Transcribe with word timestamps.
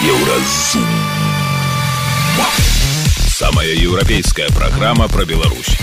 Еўразум. 0.00 0.86
Самая 3.28 3.68
еўрапейская 3.68 4.48
праграма 4.48 5.08
пра 5.08 5.26
Беларусь. 5.26 5.76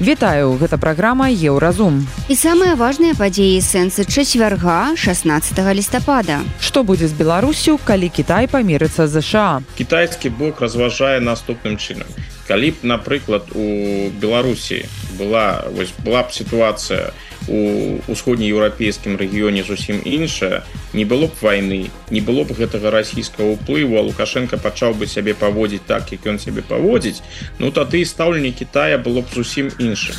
Вітаю, 0.00 0.56
гэта 0.56 0.80
праграма 0.80 1.28
Еўразум. 1.28 2.08
І 2.32 2.32
самыя 2.32 2.80
важныя 2.80 3.12
падзеі 3.12 3.60
сэнсы 3.60 4.08
чацвярга 4.08 4.96
16 4.96 5.60
лістапада. 5.76 6.40
Што 6.64 6.80
будзе 6.80 7.12
з 7.12 7.12
Беларусю, 7.12 7.76
калі 7.84 8.08
Кітай 8.08 8.48
памірыцца 8.48 9.04
ЗША? 9.04 9.60
Кітайскі 9.76 10.32
бок 10.32 10.64
разважае 10.64 11.20
наступным 11.20 11.76
чынам. 11.76 12.08
Калі 12.48 12.72
б, 12.72 12.88
напрыклад, 12.88 13.52
у 13.52 14.08
Беларусі 14.16 14.88
была, 15.20 15.68
вось, 15.76 15.92
была 16.00 16.24
б 16.24 16.32
сітуацыя, 16.32 17.12
у 17.48 17.98
усходнееўрапейскім 18.08 19.16
рэгіёне 19.16 19.62
зусім 19.62 20.00
іншая 20.04 20.62
не 20.92 21.04
было 21.04 21.26
б 21.26 21.34
войны 21.40 21.90
не 22.10 22.20
было 22.20 22.44
б 22.44 22.56
гэтага 22.56 22.90
расійскага 22.90 23.56
ўплыву 23.58 24.00
лукашенко 24.00 24.56
пачаў 24.56 24.94
бы 24.94 25.06
сябе 25.06 25.34
паводзіць 25.34 25.84
так 25.86 26.12
як 26.12 26.26
ён 26.26 26.38
сябе 26.38 26.62
паводзіць 26.62 27.22
ну 27.58 27.70
тады 27.70 28.04
стаўленне 28.04 28.52
Китая 28.52 28.98
было 28.98 29.20
б 29.20 29.26
зусім 29.34 29.70
іншым. 29.78 30.16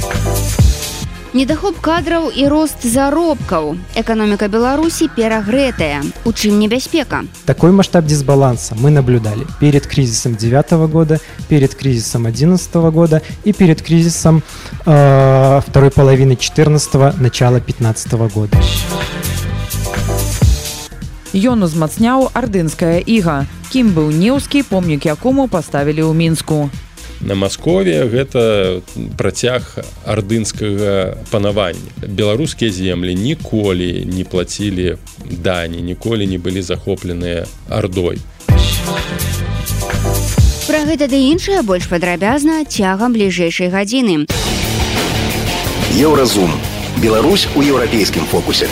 а 0.00 0.63
недахоп 1.34 1.74
кадраў 1.82 2.30
і 2.30 2.46
рост 2.46 2.86
заробкаў. 2.86 3.74
Эканоміка 3.98 4.46
беларусі 4.46 5.10
перагрэтая. 5.10 6.06
У 6.24 6.30
чым 6.30 6.62
небяспека? 6.62 7.26
Такой 7.44 7.72
масштаб 7.72 8.06
дисбаланса 8.06 8.76
мы 8.78 8.90
наблюдали 8.90 9.44
перед 9.58 9.86
кризисом 9.86 10.36
девятого 10.36 10.86
года 10.86 11.18
перед 11.48 11.74
кризисом 11.74 12.26
одиннадцатого 12.26 12.90
года 12.90 13.20
и 13.42 13.52
перед 13.52 13.82
кризисом 13.82 14.42
э, 14.86 15.60
второй 15.66 15.90
половины 15.90 16.36
14 16.36 17.18
начала 17.20 17.60
15 17.60 18.12
-го 18.12 18.32
года. 18.32 18.58
Ён 21.34 21.64
узмацняў 21.64 22.30
ардынская 22.32 23.02
іга. 23.02 23.46
Кім 23.72 23.90
быў 23.90 24.14
неўскі 24.14 24.62
помнік 24.62 25.06
якому 25.06 25.48
паставілі 25.48 26.02
ў 26.06 26.14
мінску 26.14 26.70
на 27.20 27.34
Маскове 27.34 28.04
гэта 28.08 28.82
працяг 29.16 29.78
ардынскага 30.04 31.16
панавання. 31.30 31.90
Беларускія 32.02 32.70
землі 32.70 33.14
ніколі 33.14 34.04
не 34.04 34.24
плацілі 34.24 34.96
дані 35.24 35.82
ніколі 35.82 36.26
не 36.26 36.38
былі 36.38 36.62
захопленыя 36.62 37.46
ардой. 37.68 38.18
Пра 40.64 40.80
гэта 40.88 41.08
ды 41.12 41.28
іншае 41.28 41.60
больш 41.62 41.88
падрабязна 41.92 42.64
цягам 42.64 43.12
бліжэйшай 43.12 43.68
гадзіны. 43.68 44.24
Еўразум. 45.94 46.50
Беларусь 47.02 47.48
у 47.54 47.60
еўрапейскім 47.60 48.24
фокусе. 48.30 48.68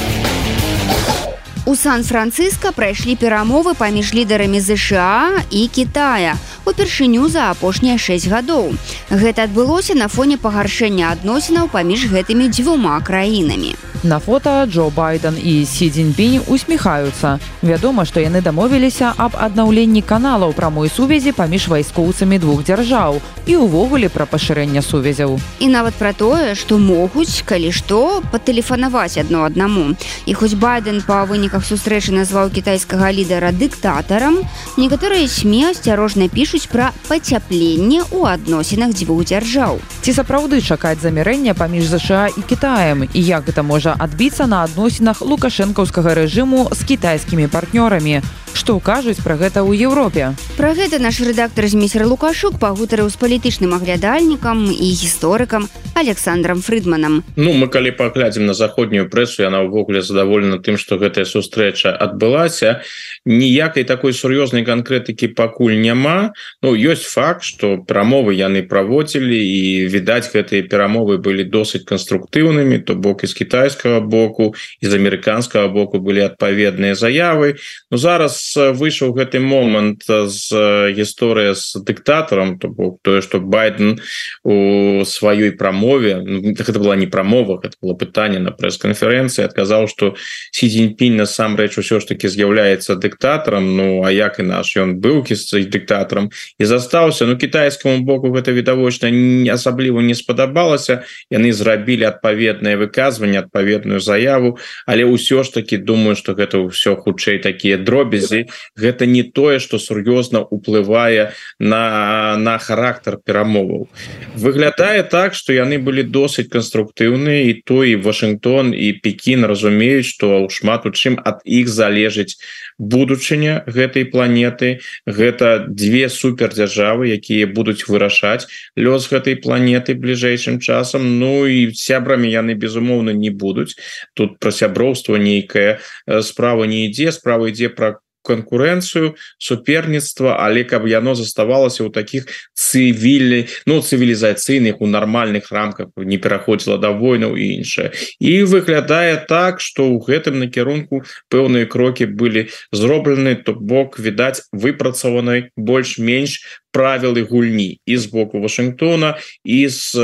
У 1.65 1.77
сан-францыска 1.79 2.73
прайшлі 2.75 3.15
перамовы 3.15 3.75
паміж 3.79 4.11
лідарамі 4.15 4.59
ЗША 4.59 5.45
і 5.51 5.69
Китая 5.69 6.35
упершыню 6.64 7.28
за 7.28 7.50
апошнія 7.50 7.98
6 7.98 8.28
гадоў. 8.28 8.74
Гэта 9.10 9.44
адбылося 9.44 9.94
на 9.94 10.08
фоне 10.08 10.36
пагаршэння 10.36 11.10
адносінаў 11.12 11.68
паміж 11.72 12.06
гэтымі 12.12 12.48
дзвюма 12.48 13.00
краінамі. 13.00 13.74
На 14.05 14.18
фото 14.18 14.66
Джо 14.66 14.90
Байден 14.90 15.38
і 15.44 15.64
Сі 15.66 15.90
Дзіньпінь 15.90 16.40
усміхаюцца. 16.46 17.38
Вядома, 17.62 18.05
што 18.05 18.18
яны 18.18 18.42
дамовіліся 18.42 19.14
аб 19.16 19.38
аднаўленні 19.38 20.02
каналаў 20.02 20.58
прамой 20.58 20.90
сувязі 20.90 21.30
паміж 21.33 21.68
вайскоўцамі 21.70 22.38
двух 22.42 22.66
дзяржаў 22.66 23.22
і 23.46 23.56
ўвогуле 23.62 24.10
пра 24.10 24.27
пашырэнне 24.27 24.83
сувязяў. 24.83 25.38
І 25.62 25.70
нават 25.70 25.94
пра 25.94 26.10
тое, 26.18 26.58
што 26.58 26.83
могуць, 26.83 27.46
калі 27.46 27.70
што 27.70 28.27
патэлефанаваць 28.34 29.22
адно 29.22 29.46
аднаму. 29.46 29.94
І 30.27 30.34
хоць 30.34 30.58
байден 30.58 30.98
па 31.06 31.22
выніках 31.22 31.62
сустрэчы 31.62 32.10
назваў 32.10 32.50
кітайскага 32.50 33.14
лідара 33.14 33.55
дыктатарам, 33.55 34.42
некаторыя 34.83 35.30
сме 35.30 35.70
асцярожна 35.70 36.27
пішуць 36.27 36.52
пра 36.69 36.92
пацяпленне 37.08 38.05
ў 38.05 38.20
адносінах 38.36 38.92
дзвюх 38.92 39.24
дзяржаў. 39.24 39.80
Ці 40.05 40.11
сапраўды 40.13 40.61
чакаць 40.61 41.01
замірэння 41.01 41.57
паміж 41.57 41.89
ЗША 41.89 42.29
і 42.36 42.42
Китаем 42.45 43.08
і 43.08 43.20
як 43.20 43.48
гэта 43.48 43.64
можа 43.64 43.96
адбіцца 43.96 44.45
на 44.45 44.63
адносінах 44.68 45.24
лукашэнкаўскага 45.24 46.13
рэжыму 46.20 46.68
з 46.77 46.80
кітайскімі 46.85 47.48
партнёрамі. 47.48 48.20
Што 48.52 48.79
кажуць 48.79 49.18
пра 49.24 49.36
гэта 49.40 49.64
ў 49.64 49.74
Еўропе? 49.89 50.36
Пра 50.57 50.73
гэта 50.77 51.01
наш 51.01 51.20
рэдактар 51.24 51.67
змейсер 51.73 52.05
Лукашук 52.07 52.61
пагутарыў 52.61 53.08
з 53.08 53.17
палітычным 53.17 53.73
аглядальнікам 53.74 54.68
і 54.68 54.89
гісторыкам 54.92 55.68
Александром 55.95 56.63
Фрыдманам. 56.63 57.23
Ну 57.36 57.52
мы 57.52 57.68
калі 57.68 57.92
паглядзім 57.96 58.46
на 58.46 58.55
заходнюю 58.55 59.08
прэсу, 59.08 59.42
яна 59.45 59.63
ўвогуле 59.64 60.02
задаволена 60.02 60.58
тым, 60.58 60.77
што 60.77 60.96
гэтая 60.96 61.24
сустрэча 61.24 61.92
адбылася. 61.92 62.83
Ніякай 63.24 63.85
такой 63.85 64.13
сур'ёзнай 64.13 64.64
канкрэтыкі 64.64 65.33
пакуль 65.36 65.79
няма. 65.79 66.33
Ну 66.63 66.74
ёсць 66.74 67.08
факт, 67.08 67.45
што 67.45 67.79
перамовы 67.80 68.34
яны 68.34 68.64
праводзілі 68.67 69.36
і 69.36 69.86
відаць 69.92 70.33
гэтыя 70.33 70.64
перамовы 70.69 71.19
былі 71.19 71.45
досыць 71.45 71.84
канструктыўнымі, 71.84 72.84
то 72.84 72.96
бок 72.96 73.24
з 73.24 73.33
кітайскага 73.33 74.01
боку 74.01 74.55
і 74.80 74.84
з 74.86 74.92
амерыканскага 74.96 75.69
боку 75.69 76.01
былі 76.01 76.27
адпаведныя 76.29 76.96
заявы. 76.96 77.61
Ну 77.90 77.96
зараз 77.96 78.42
выйшаў 78.57 79.13
гэты 79.17 79.41
момант 79.41 80.07
з 80.07 80.47
гісторыя 80.95 81.55
з 81.55 81.83
дыктатарам 81.83 82.58
то 82.58 82.69
бок 82.69 83.01
тое 83.03 83.20
что 83.23 83.41
байден 83.41 84.01
у 84.45 85.05
сваёй 85.05 85.53
прамове 85.53 86.23
ну, 86.23 86.55
гэта 86.55 86.79
была 86.79 86.97
не 86.97 87.07
прамова 87.07 87.61
это 87.63 87.77
было 87.83 87.95
пытанне 87.95 88.39
на 88.39 88.51
прэс-канферэнцыі 88.51 89.45
адказаў 89.45 89.89
что 89.89 90.14
сі 90.52 90.69
дзеньпінь 90.69 91.17
насамрэч 91.17 91.79
усё 91.79 92.01
ж 92.01 92.07
таки 92.14 92.29
з'яўляецца 92.29 92.97
дыктатарам 92.97 93.77
Ну 93.77 94.02
а 94.05 94.11
як 94.11 94.39
і 94.39 94.42
наш 94.42 94.77
ён 94.77 94.98
быў 95.01 95.23
кісцай 95.25 95.64
дыктатарам 95.64 96.31
і 96.58 96.64
застаўся 96.64 97.27
ну 97.27 97.36
кітайскаму 97.36 98.05
боку 98.05 98.29
гэта 98.35 98.52
відавочна 98.52 99.11
не 99.11 99.51
асабліва 99.51 100.02
не 100.02 100.14
спадабалася 100.14 101.05
яны 101.31 101.52
зрабілі 101.52 102.08
адпаведнае 102.11 102.77
выказванне 102.77 103.39
адпаведную 103.39 104.01
заяву. 104.01 104.58
Але 104.86 105.05
ўсё 105.05 105.45
ж 105.45 105.55
таки 105.55 105.77
думаю 105.77 106.17
что 106.17 106.35
гэта 106.35 106.58
ўсё 106.58 106.97
хутчэй 106.97 107.39
такія 107.39 107.79
дробязі 107.79 108.32
сувязі 108.33 108.48
гэта 108.77 109.07
не 109.07 109.23
тое 109.23 109.59
что 109.61 109.79
сур'ёзна 109.79 110.41
уплывае 110.41 111.33
на 111.59 112.37
на 112.37 112.59
характар 112.59 113.19
перамоваў. 113.25 113.89
Выглядае 114.35 115.03
так 115.03 115.35
что 115.35 115.53
яны 115.53 115.79
былі 115.79 116.03
досыць 116.03 116.48
канструктыўныя 116.48 117.51
і 117.51 117.63
то 117.65 117.85
і 117.85 117.97
Вашингтон 117.97 118.75
і 118.75 118.93
Пекін 118.93 119.45
разумеюць 119.45 120.07
что 120.07 120.48
шмат 120.48 120.87
у 120.87 120.91
чым 120.91 121.20
ад 121.25 121.43
іх 121.45 121.69
залежыць 121.69 122.37
будучыня 122.83 123.63
гэтай 123.70 124.11
планеты. 124.11 124.83
Гэта 125.07 125.70
две 125.70 126.11
супердзяржавы 126.11 127.15
якія 127.15 127.47
будуць 127.47 127.87
вырашаць 127.87 128.50
лёс 128.75 129.06
гэтай 129.06 129.38
планеты 129.38 129.94
бліжэйшым 129.94 130.59
часам. 130.59 131.23
Ну 131.23 131.47
і 131.47 131.70
сябрамі 131.70 132.26
яны 132.26 132.59
безумоўна 132.59 133.15
не 133.15 133.31
будуць. 133.31 133.79
Тут 134.19 134.43
про 134.43 134.50
сяброўства 134.50 135.17
нейкая 135.17 135.79
справа 136.26 136.67
не 136.67 136.91
ідзе. 136.91 137.15
Справа 137.15 137.55
ідзе 137.55 137.70
про 137.70 138.03
конкуренцию 138.23 139.14
суперніцтва. 139.38 140.37
Але 140.41 140.64
каб 140.64 140.87
яно 140.88 141.14
заставалася 141.14 141.85
ў 141.85 141.91
таких 141.91 142.31
цывілі 142.55 143.50
ну 143.67 143.82
цывілізацыйных 143.82 144.81
у 144.81 144.87
нармальных 144.87 145.50
рамках 145.50 145.91
не 145.97 146.19
пераходзіла 146.19 146.79
до 146.79 146.94
войнаў 146.94 147.37
і 147.37 147.62
іншае. 147.62 147.91
І 148.23 148.47
выглядае 148.47 149.26
так 149.26 149.61
что 149.61 149.91
ў 149.91 149.99
гэтым 150.06 150.38
накірунку 150.38 151.03
пэўныя 151.29 151.67
крокі 151.67 152.06
былі 152.06 152.49
зроблены 152.72 153.37
то 153.37 153.55
бок 153.55 153.99
відаць 153.99 154.49
выпрацаванай 154.52 155.52
больш-менш 155.56 156.62
правілы 156.72 157.22
гульні 157.28 157.81
і 157.87 157.96
з 157.96 158.06
боку 158.06 158.40
Вашингтона 158.40 159.19
і 159.44 159.69
з 159.69 159.94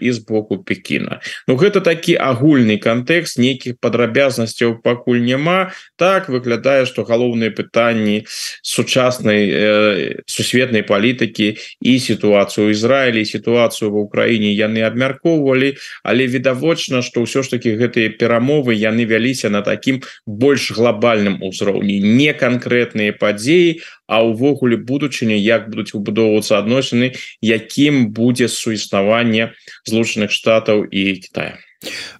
і 0.00 0.12
з 0.12 0.18
боку 0.18 0.58
Пекіна. 0.62 1.20
Ну 1.48 1.58
гэта 1.58 1.82
такі 1.82 2.16
агульны 2.16 2.78
кантэкст 2.78 3.38
нейкіх 3.42 3.76
падрабязнасцяў 3.82 4.78
пакуль 4.82 5.20
няма. 5.20 5.74
Так 5.98 6.30
выглядае 6.30 6.86
что 6.86 7.04
галоўныя 7.04 7.50
пытанні 7.50 8.24
сучаснай 8.62 9.50
э, 9.50 10.22
сусветнай 10.26 10.86
палітыкі 10.86 11.58
і 11.82 11.92
сітуацыю 11.98 12.70
Ізраілі 12.70 13.26
сітуацыю 13.26 13.90
ва 13.90 14.06
ўкраіне 14.06 14.54
яны 14.54 14.86
абмяркоўвалі 14.86 15.74
але 16.02 16.26
відавочна 16.26 17.02
что 17.02 17.26
ўсё 17.26 17.42
ж 17.42 17.58
таки 17.58 17.74
гэтыя 17.74 18.14
перамовы 18.14 18.78
яны 18.78 19.04
вяліся 19.04 19.50
на 19.50 19.62
такім 19.62 20.00
больш 20.26 20.70
глобальным 20.70 21.42
узроўні. 21.42 21.98
Не 22.00 22.32
канкрэтныя 22.32 23.12
падзеі 23.18 23.82
а 24.12 24.20
ўвогуле 24.28 24.76
будучыня 24.92 25.40
як 25.40 25.68
будуць 25.72 25.96
выбудоўвацца 25.96 26.60
адносіны 26.60 27.12
якім 27.40 28.08
будзе 28.20 28.52
суіснаванне 28.52 29.52
злучаных 29.88 30.30
штатаў 30.36 30.84
і 30.84 31.04
Китая 31.24 31.56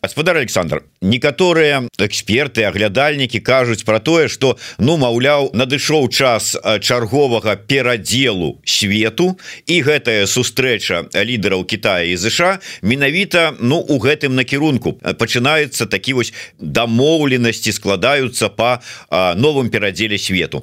гаспадар 0.03 0.37
Александр 0.37 0.83
некаторыя 1.01 1.83
эксперты 1.99 2.65
аглядальнікі 2.65 3.41
кажуць 3.41 3.85
про 3.85 4.01
тое 4.01 4.29
что 4.29 4.57
ну 4.79 4.97
маўляў 4.97 5.51
надышоў 5.55 6.09
час 6.09 6.57
чарговага 6.81 7.57
перадзелу 7.57 8.59
свету 8.65 9.37
і 9.67 9.83
гэтая 9.83 10.27
сустрэча 10.27 11.07
лідараў 11.15 11.65
Китая 11.65 12.05
і 12.05 12.17
ЗША 12.17 12.59
менавіта 12.83 13.55
ну 13.61 13.79
у 13.79 13.99
гэтым 13.99 14.35
накірунку. 14.35 14.99
Пачынаецца 15.19 15.87
такі 15.87 16.19
вось 16.19 16.33
дамоўленасці 16.59 17.73
складаюцца 17.73 18.49
по 18.49 18.81
новым 19.11 19.71
перадзеле 19.71 20.19
свету. 20.19 20.63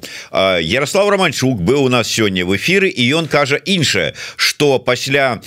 Ярослав 0.60 1.08
романчук 1.08 1.60
быў 1.60 1.86
у 1.86 1.88
нас 1.88 2.08
сёння 2.08 2.44
в 2.44 2.56
эфиры 2.56 2.88
і 2.88 3.02
ён 3.14 3.28
кажа 3.28 3.56
іншае 3.56 4.14
что 4.36 4.78
пасля 4.78 5.40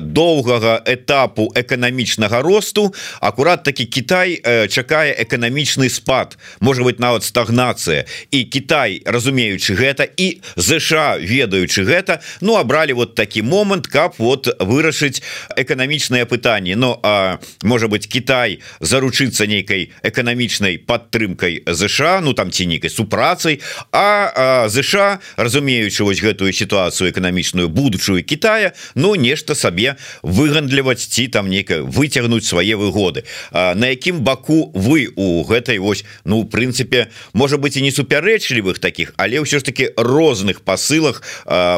доўгага 0.00 0.82
этапу 0.86 1.50
эканамічнага 1.54 2.42
росту 2.42 2.79
акурат 3.20 3.64
таки 3.64 3.86
Китай 3.86 4.40
чакае 4.68 5.14
эканамічны 5.18 5.88
спад. 5.88 6.38
Может 6.60 6.84
быть 6.84 7.00
нават 7.00 7.24
стагнацыя. 7.24 8.06
І 8.30 8.44
Китай 8.44 9.02
разумеючы 9.04 9.74
гэта 9.74 10.04
і 10.04 10.40
ЗША 10.56 11.18
ведаючы 11.18 11.84
гэта 11.84 12.20
ну 12.40 12.56
абралі 12.56 12.92
вот 12.92 13.14
такі 13.14 13.42
момант 13.42 13.86
каб 13.86 14.14
вот 14.18 14.48
вырашыць 14.60 15.22
эканамічнае 15.56 16.26
пытанне 16.26 16.76
но 16.76 17.00
а 17.02 17.38
может 17.62 17.90
быть 17.90 18.08
Китай 18.08 18.60
заручыцца 18.80 19.46
нейкай 19.46 19.92
эканамічнай 20.02 20.78
падтрымкай 20.78 21.62
ЗША 21.66 22.20
ну 22.22 22.32
там 22.32 22.50
ці 22.50 22.66
нейкай 22.66 22.90
супрацай. 22.90 23.60
А, 23.92 24.32
а 24.36 24.68
ЗША 24.68 25.20
разумеючы 25.36 26.04
вось 26.04 26.20
гэтую 26.20 26.52
сітуацыю 26.52 27.10
эканамічную 27.10 27.68
будучую 27.68 28.24
Китая 28.24 28.72
но 28.94 29.16
нешта 29.16 29.54
сабе 29.54 29.96
выгандліваць 30.22 31.06
ці 31.06 31.28
там 31.28 31.48
нейкая 31.48 31.82
выцягнуць 31.82 32.46
свае 32.46 32.69
выгоды. 32.74 33.24
На 33.52 33.90
якім 33.90 34.20
баку 34.20 34.70
вы 34.74 35.08
у 35.16 35.44
гэтай 35.44 35.78
вось 35.78 36.04
ну 36.24 36.42
в 36.42 36.50
прынцыпе 36.50 37.08
можа 37.32 37.56
быть 37.56 37.76
і 37.76 37.82
не 37.82 37.90
супярэчлівых 37.90 38.78
таких 38.78 39.14
але 39.16 39.40
ўсё 39.40 39.58
ж 39.58 39.62
таки 39.64 39.90
розных 39.96 40.62
посылах 40.62 41.22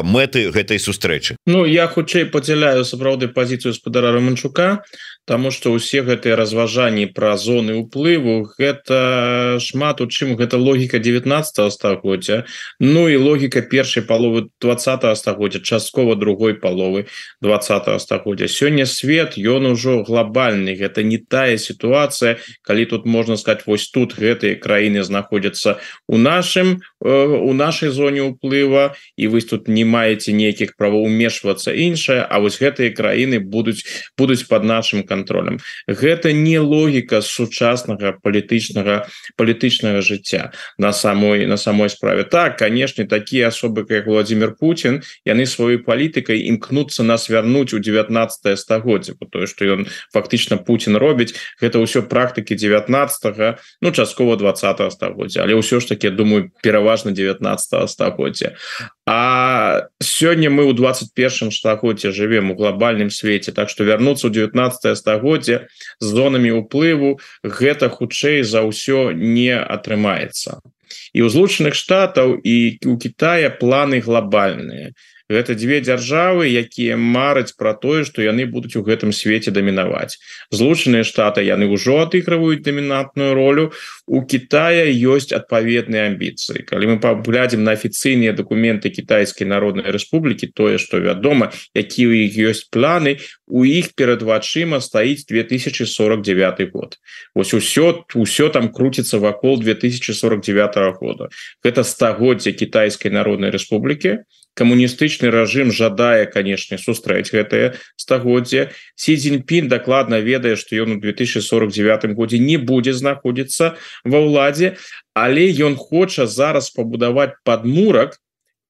мэты 0.03 0.51
гэтай 0.51 0.79
сустрэчы? 0.79 1.35
Ну 1.45 1.65
я 1.65 1.87
хутчэй 1.87 2.25
падзяляю 2.25 2.85
сапраўды 2.85 3.27
пазіцыю 3.27 3.73
спадара 3.73 4.11
романчука 4.11 4.83
Таму 5.25 5.51
что 5.51 5.71
усе 5.71 6.03
гэтыя 6.03 6.35
разважанні 6.35 7.05
пра 7.07 7.37
зоны 7.39 7.79
уплыву 7.79 8.43
гэта 8.59 9.55
шмат 9.63 10.01
у 10.03 10.07
чым 10.11 10.35
гэта 10.35 10.59
логіка 10.59 10.99
19 10.99 11.71
стагоддзя. 11.71 12.43
Ну 12.79 13.07
і 13.07 13.15
логіка 13.15 13.61
першай 13.61 14.03
паловы 14.03 14.51
20 14.59 15.15
стагоддзя 15.15 15.63
часткова 15.63 16.15
другой 16.15 16.59
паловы 16.59 17.07
20 17.39 18.01
стагоддзя. 18.01 18.51
Сёння 18.51 18.85
свет 18.85 19.37
ён 19.37 19.71
ужо 19.71 20.03
глобальны 20.03 20.75
гэта 20.75 21.07
не 21.07 21.17
тая 21.17 21.55
сітуацыя 21.55 22.43
калі 22.67 22.85
тут 22.85 23.05
можна 23.05 23.37
сказать 23.37 23.63
вось 23.63 23.87
тут 23.87 24.19
гэтыя 24.19 24.59
краіны 24.59 25.07
знаходзяцца 25.07 25.79
у 26.07 26.17
нашым 26.17 26.83
э, 26.99 27.07
у 27.07 27.53
нашай 27.53 27.95
зоне 27.95 28.27
уплыва 28.27 28.99
і 29.15 29.27
вы 29.31 29.39
тут 29.39 29.71
не 29.71 29.87
маеце 29.87 30.35
нейкіх 30.35 30.75
правоў 30.75 31.07
умешвацца 31.07 31.71
іншае 31.71 32.27
А 32.29 32.39
вось 32.39 32.59
гэтыя 32.59 32.91
краіны 32.91 33.39
будуць 33.39 33.85
будуць 34.17 34.43
под 34.43 34.63
нашим 34.63 35.03
контролем. 35.13 35.61
Гэта 35.85 36.33
не 36.33 36.57
логіка 36.57 37.21
сучаснага 37.21 38.17
палітычнага 38.25 39.05
палітычнага 39.37 40.01
жыцця 40.01 40.49
на 40.81 40.89
самой 40.89 41.45
на 41.45 41.57
самой 41.57 41.93
справе. 41.93 42.25
Так 42.25 42.57
канешне 42.57 43.05
такія 43.05 43.53
асобы 43.53 43.85
как 43.85 44.09
Владимир 44.09 44.57
Путин 44.57 45.03
яны 45.25 45.45
сваёй 45.45 45.77
палітыкай 45.85 46.41
імкнуцца 46.49 47.05
нас 47.05 47.29
вярнуць 47.29 47.73
у 47.77 47.79
19 47.79 48.57
стагоддзя 48.57 49.13
тое 49.31 49.45
что 49.45 49.65
ён 49.65 49.85
фактычна 50.13 50.57
Путин 50.57 50.97
робіць 50.97 51.37
гэта 51.61 51.77
ўсё 51.77 52.01
практыкі 52.09 52.57
19 52.57 53.61
ну 53.81 53.91
часткова 53.91 54.37
20 54.37 54.93
стагоддзя. 54.93 55.45
Але 55.45 55.53
ўсё 55.53 55.77
ж 55.79 55.93
таки 55.93 56.09
думаю 56.09 56.49
пераважна 56.65 57.11
19 57.13 57.89
стагоддзя 57.89 58.57
А 59.05 59.89
сёння 59.99 60.49
мы 60.49 60.63
ў 60.63 60.73
21 60.73 61.51
стагоддзе 61.51 62.11
живвем 62.15 62.51
у 62.51 62.55
глобальным 62.55 63.11
свеце 63.11 63.51
так 63.51 63.67
что 63.69 63.83
вярнуцца 63.83 64.31
ў 64.31 64.47
19 64.47 64.97
стагоддзе 64.97 65.67
з 65.99 66.07
зонамі 66.07 66.55
уплыву 66.63 67.19
гэта 67.43 67.91
хутчэй 67.91 68.47
за 68.47 68.63
ўсё 68.63 69.11
не 69.11 69.51
атрымаецца. 69.59 70.63
І 71.11 71.19
у 71.25 71.29
злучаных 71.29 71.75
штатаў 71.75 72.39
і 72.39 72.79
у 72.87 72.95
Китая 72.95 73.51
планы 73.51 73.99
глобальныя 73.99 74.95
гэта 75.33 75.57
две 75.57 75.81
дзяржавы 75.81 76.45
якія 76.45 76.95
мараць 76.97 77.57
про 77.57 77.73
тое 77.73 78.05
что 78.05 78.21
яны 78.21 78.45
будуць 78.45 78.77
у 78.77 78.85
гэтым 78.85 79.09
свеце 79.09 79.49
дамінаваць. 79.49 80.21
Злучаныя 80.53 81.03
штаты 81.03 81.41
яны 81.41 81.65
ўжо 81.73 82.05
адыгрываюць 82.05 82.61
дамінантную 82.61 83.33
ролю. 83.33 83.71
У 84.05 84.21
Китая 84.21 84.85
ёсць 84.85 85.33
адпаведныя 85.33 86.13
амбіцыі. 86.13 86.63
Калі 86.69 86.93
мы 86.93 86.95
паглядзім 87.01 87.63
на 87.63 87.73
афіцыйныя 87.73 88.37
документы 88.37 88.93
кітайскай 88.93 89.47
народной 89.47 89.89
Рэспублікі 89.89 90.53
тое 90.53 90.77
что 90.77 91.01
вядома 91.01 91.51
які 91.73 92.07
у 92.07 92.13
іх 92.13 92.37
ёсць 92.37 92.69
планы 92.69 93.17
у 93.47 93.65
іх 93.65 93.93
перад 93.95 94.21
вачыма 94.21 94.79
стаіць 94.81 95.25
2049 95.25 96.71
год. 96.71 96.99
Ось 97.33 97.53
усё 97.53 98.05
усё 98.13 98.49
там 98.49 98.69
круціцца 98.69 99.19
вакол 99.19 99.59
2049 99.59 100.99
года. 100.99 101.29
Гэта 101.63 101.83
стагоддзя 101.83 102.51
кітайскай 102.51 103.11
народной 103.11 103.49
Рэспублікі 103.49 104.23
камуністычны 104.53 105.29
рэжым 105.33 105.71
жадае 105.73 106.25
канешне 106.29 106.77
сустрэць 106.77 107.33
гэтае 107.33 107.73
стагоддзе 107.97 108.69
си 108.95 109.17
Цзіньпін 109.17 109.69
дакладна 109.69 110.21
ведае 110.21 110.55
што 110.55 110.77
ён 110.77 110.97
у 110.97 110.99
2049 111.01 112.13
годзе 112.13 112.39
не 112.39 112.57
будзе 112.57 112.93
знаходзіцца 112.93 113.73
ва 114.05 114.19
ўладзе 114.21 114.75
але 115.13 115.49
ён 115.65 115.77
хоча 115.77 116.29
зараз 116.29 116.69
пабудаваць 116.69 117.33
падмурак 117.43 118.19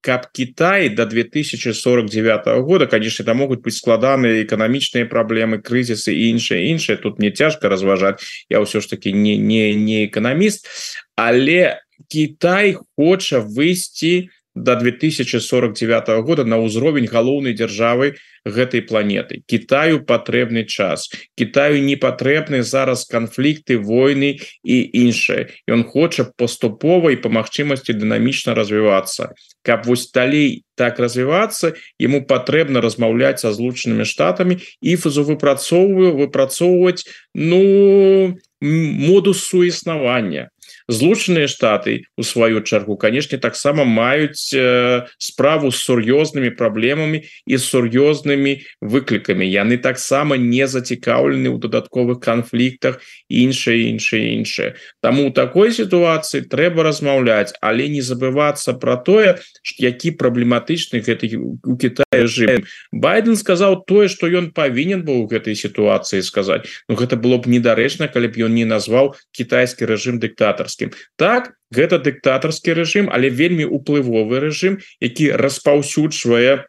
каб 0.03 0.27
Кітай 0.35 0.89
до 0.89 1.05
2049 1.05 2.47
года 2.63 2.87
конечно 2.87 3.25
там 3.25 3.43
могуць 3.43 3.63
быць 3.63 3.79
складаныя 3.79 4.43
эканамічныя 4.43 5.07
праблемы 5.07 5.59
крызісы 5.59 6.15
і 6.15 6.31
іншае 6.35 6.71
іншае 6.71 6.95
тут 6.95 7.19
мне 7.19 7.31
цяжка 7.31 7.67
разважаць 7.67 8.23
я 8.47 8.63
ўсё 8.63 8.79
ж 8.79 8.87
таки 8.87 9.11
не 9.11 9.35
не 9.35 9.75
не 9.75 10.07
эканаміст 10.07 10.67
але 11.15 11.79
Кітай 12.07 12.75
хоча 12.95 13.39
выйсці 13.39 14.27
на 14.27 14.42
до 14.55 14.75
2049 14.75 16.23
года 16.23 16.45
на 16.45 16.61
ўзровень 16.61 17.09
галоўнай 17.09 17.53
дзяржавы 17.53 18.15
гэтай 18.45 18.81
планеты. 18.81 19.41
Китаю 19.47 20.03
патрэбны 20.03 20.65
час. 20.65 21.09
Китаю 21.35 21.81
не 21.81 21.95
патрэбны 21.95 22.61
зараз 22.63 23.05
канфлікты 23.05 23.79
войны 23.79 24.39
і 24.63 24.77
іншае. 24.93 25.49
Ён 25.67 25.83
хоча 25.83 26.29
паступова 26.37 27.11
і 27.11 27.21
по 27.23 27.29
магчымасці 27.29 27.97
дынамічна 27.97 28.53
развівацца 28.53 29.33
каб 29.63 29.87
вось 29.87 30.11
далей 30.11 30.63
так 30.75 30.99
развівацца 30.99 31.73
ему 31.97 32.21
патрэбна 32.27 32.83
размаўляць 32.83 33.39
са 33.39 33.55
злучанымі 33.55 34.03
штатамі 34.03 34.59
і 34.59 34.95
фазу 34.99 35.23
выпрацоўваю 35.23 36.13
выпрацоўваць 36.19 37.07
ну 37.33 38.35
модус 38.61 39.47
суіснавання 39.47 40.51
злучаныя 40.87 41.47
штаты 41.47 42.05
у 42.17 42.23
сваю 42.23 42.61
чаргу 42.61 42.97
канешне 42.97 43.37
таксама 43.37 43.83
маюць 43.83 44.51
э, 44.53 45.07
справу 45.17 45.71
з 45.71 45.79
сур'ёзнымі 45.79 46.55
праблемамі 46.59 47.23
і 47.23 47.55
сур'ёзнымі 47.57 48.61
выклікамі. 48.81 49.47
Яны 49.47 49.77
таксама 49.77 50.35
не 50.37 50.67
зацікаўлены 50.67 51.49
ў 51.49 51.57
дадатковых 51.59 52.19
канфліктах 52.19 52.99
іншае 53.29 53.89
іншае 53.95 54.35
іншае. 54.35 54.69
Таму 55.01 55.29
у 55.29 55.31
такой 55.31 55.71
сітуацыі 55.71 56.43
трэба 56.47 56.83
размаўляць 56.83 57.55
але 57.61 57.87
не 57.87 58.01
забывацца 58.01 58.73
про 58.73 58.97
тое 58.97 59.39
які 59.79 60.11
праблематычны 60.11 60.99
гэты 60.99 61.31
у 61.39 61.77
Китае 61.77 62.27
жывем 62.27 62.67
байден 62.91 63.35
сказаў 63.39 63.83
тое 63.87 64.07
что 64.11 64.27
ён 64.27 64.51
павінен 64.51 65.07
быў 65.07 65.23
у 65.23 65.27
гэтай 65.31 65.55
сітуацыі 65.55 66.21
сказаць. 66.21 66.67
Ну 66.89 66.95
гэта 66.99 67.15
было 67.15 67.39
б 67.39 67.47
недарэчна 67.47 68.11
калі 68.11 68.27
б 68.27 68.45
ён 68.47 68.53
не 68.53 68.65
назваў 68.67 69.15
кітайскі 69.31 69.87
рэжым 69.87 70.19
дыктатарс 70.19 70.72
дыктатарскім 70.73 70.91
так 71.17 71.53
гэта 71.73 71.99
дыктатарскі 71.99 72.73
рэжым 72.73 73.09
але 73.11 73.29
вельмі 73.29 73.65
уплывовы 73.65 74.39
рэжым 74.39 74.79
які 74.99 75.31
распаўсюджвае 75.33 76.65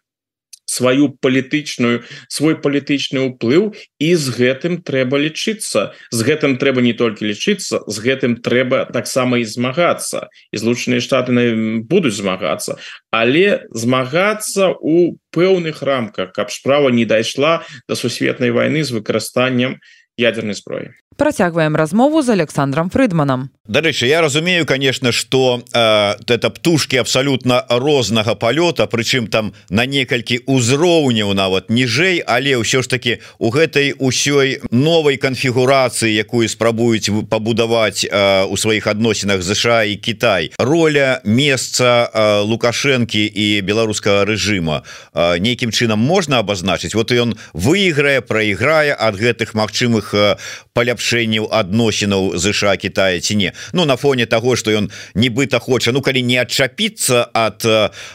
сваю 0.65 1.13
палітычную 1.21 2.09
свой 2.33 2.57
палітычны 2.57 3.21
ўплыў 3.29 3.77
і 4.01 4.11
з 4.17 4.27
гэтым 4.33 4.81
трэба 4.81 5.21
лічыцца. 5.21 5.93
З 6.09 6.21
гэтым 6.25 6.57
трэба 6.57 6.81
не 6.81 6.97
толькі 6.97 7.29
лічыцца 7.29 7.85
з 7.85 7.97
гэтым 8.01 8.41
трэба 8.41 8.89
таксама 8.89 9.37
і 9.39 9.45
змагацца. 9.45 10.33
І 10.53 10.57
злучаныя 10.57 11.05
штаты 11.05 11.37
будуць 11.85 12.17
змагацца. 12.17 12.81
Але 13.13 13.69
змагацца 13.77 14.73
у 14.81 15.21
пэўных 15.37 15.85
рамках 15.85 16.33
каб 16.33 16.49
справа 16.49 16.89
не 16.89 17.05
дайшла 17.05 17.61
да 17.85 17.95
сусветнай 17.95 18.49
войны 18.49 18.89
з 18.89 18.97
выкарыстаннем 18.97 19.85
ядерной 20.17 20.57
зброі 20.57 20.97
Працягваем 21.17 21.77
размову 21.77 22.23
з 22.23 22.29
Александром 22.29 22.91
Фрыдманам. 22.91 23.51
Дарэчы 23.67 24.07
я 24.07 24.21
разумею 24.21 24.67
конечно 24.67 25.11
что 25.11 25.63
э, 25.73 26.15
это 26.29 26.51
птушки 26.51 26.97
абсолютно 26.97 27.65
рознага 27.71 28.35
полета 28.35 28.87
прычым 28.87 29.27
там 29.27 29.55
на 29.71 29.87
некалькі 29.87 30.45
узроўняў 30.45 31.33
нават 31.33 31.71
ніжэй 31.71 32.21
але 32.27 32.61
ўсё 32.61 32.85
ж 32.85 32.89
таки 32.93 33.21
у 33.39 33.49
гэтай 33.49 33.97
усёй 33.97 34.61
новой 34.69 35.17
канфігурацыі 35.17 36.13
якую 36.13 36.45
спрабуюць 36.49 37.09
пабудаваць 37.31 38.05
э, 38.05 38.45
у 38.45 38.57
сваіх 38.61 38.87
адносінах 38.87 39.41
ЗША 39.41 39.89
і 39.89 39.97
Кітай 39.97 40.53
роля 40.59 41.25
месца 41.25 42.13
э, 42.13 42.45
лукашэнкі 42.45 43.25
і 43.25 43.65
беларускага 43.65 44.29
рэжыма. 44.29 44.85
Э, 45.17 45.41
нейкім 45.41 45.73
чынам 45.73 46.05
можна 46.05 46.45
абазначыць? 46.45 46.93
Вот 46.93 47.17
ён 47.17 47.33
выйграе 47.57 48.21
проіграе 48.21 48.93
ад 48.93 49.17
гэтых 49.17 49.57
магчымых 49.57 50.13
э, 50.13 50.37
паляпшэнняў 51.05 51.49
адносінаў 51.53 52.37
ЗША 52.37 52.77
Китая 52.77 53.21
ці 53.21 53.37
не. 53.37 53.53
Ну 53.73 53.85
на 53.85 53.97
фоне 53.97 54.27
того 54.27 54.57
что 54.57 54.71
ён 54.71 54.91
нібыта 55.15 55.59
хоча 55.59 55.93
Ну 55.93 56.01
калі 56.01 56.23
не 56.23 56.39
адчапіцца 56.41 57.29
от 57.33 57.65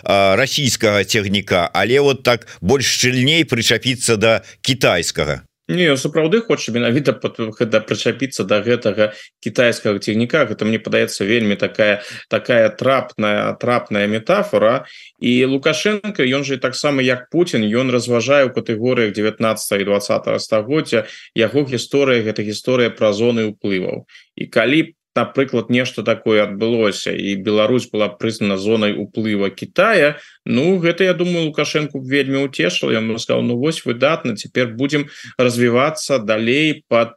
расійскага 0.04 1.04
цягніка 1.04 1.70
але 1.74 2.00
вот 2.00 2.24
так 2.24 2.48
больш 2.62 2.86
шчыльней 2.86 3.46
прычапіцца 3.46 4.16
до 4.16 4.20
да 4.20 4.42
китайскага 4.62 5.49
Не 5.70 5.94
сапраўды 6.02 6.42
хоча 6.42 6.74
менавіта 6.74 7.14
гэта 7.14 7.80
прычапіцца 7.86 8.42
до 8.44 8.58
да 8.58 8.66
гэтага 8.66 9.06
китайскага 9.38 10.02
цягніка. 10.02 10.50
Гэта 10.50 10.66
мне 10.66 10.82
падаецца 10.82 11.30
вельмі 11.30 11.54
такая 11.62 12.02
такая 12.28 12.74
трапная 12.74 13.54
трапная 13.62 14.08
метафора 14.10 14.90
і 15.22 15.46
лукашенко 15.46 16.26
ён 16.26 16.44
же 16.44 16.58
таксама 16.58 17.06
як 17.06 17.30
Путін 17.30 17.70
ён 17.70 17.94
разважае 17.94 18.50
у 18.50 18.54
катэгорыях 18.54 19.14
19 19.14 19.82
і 19.82 19.86
20 19.86 20.42
стагоддзя 20.42 21.06
яго 21.38 21.62
гісторыя 21.70 22.26
гэта 22.26 22.42
гісторыя 22.42 22.90
пра 22.90 23.14
зоны 23.14 23.54
ўплываў. 23.54 24.10
І 24.34 24.50
калі 24.50 24.82
по 24.84 25.00
напрыклад 25.16 25.70
нешта 25.70 26.04
такое 26.04 26.44
адбылося 26.44 27.12
і 27.12 27.36
Беларусь 27.36 27.90
была 27.90 28.08
прызнана 28.10 28.58
зонай 28.58 28.94
уплыва 28.94 29.50
Китая 29.50 30.18
Ну 30.50 30.80
гэта 30.82 31.06
я 31.06 31.14
думаю 31.14 31.46
лукашенко 31.46 32.02
вельмі 32.02 32.44
уцешил 32.44 32.92
я 32.92 33.02
сказал 33.20 33.44
Ну 33.44 33.58
вось 33.58 33.86
выдатна 33.86 34.36
цяпер 34.36 34.74
будем 34.74 35.06
развівацца 35.38 36.18
далей 36.18 36.84
под 36.90 37.14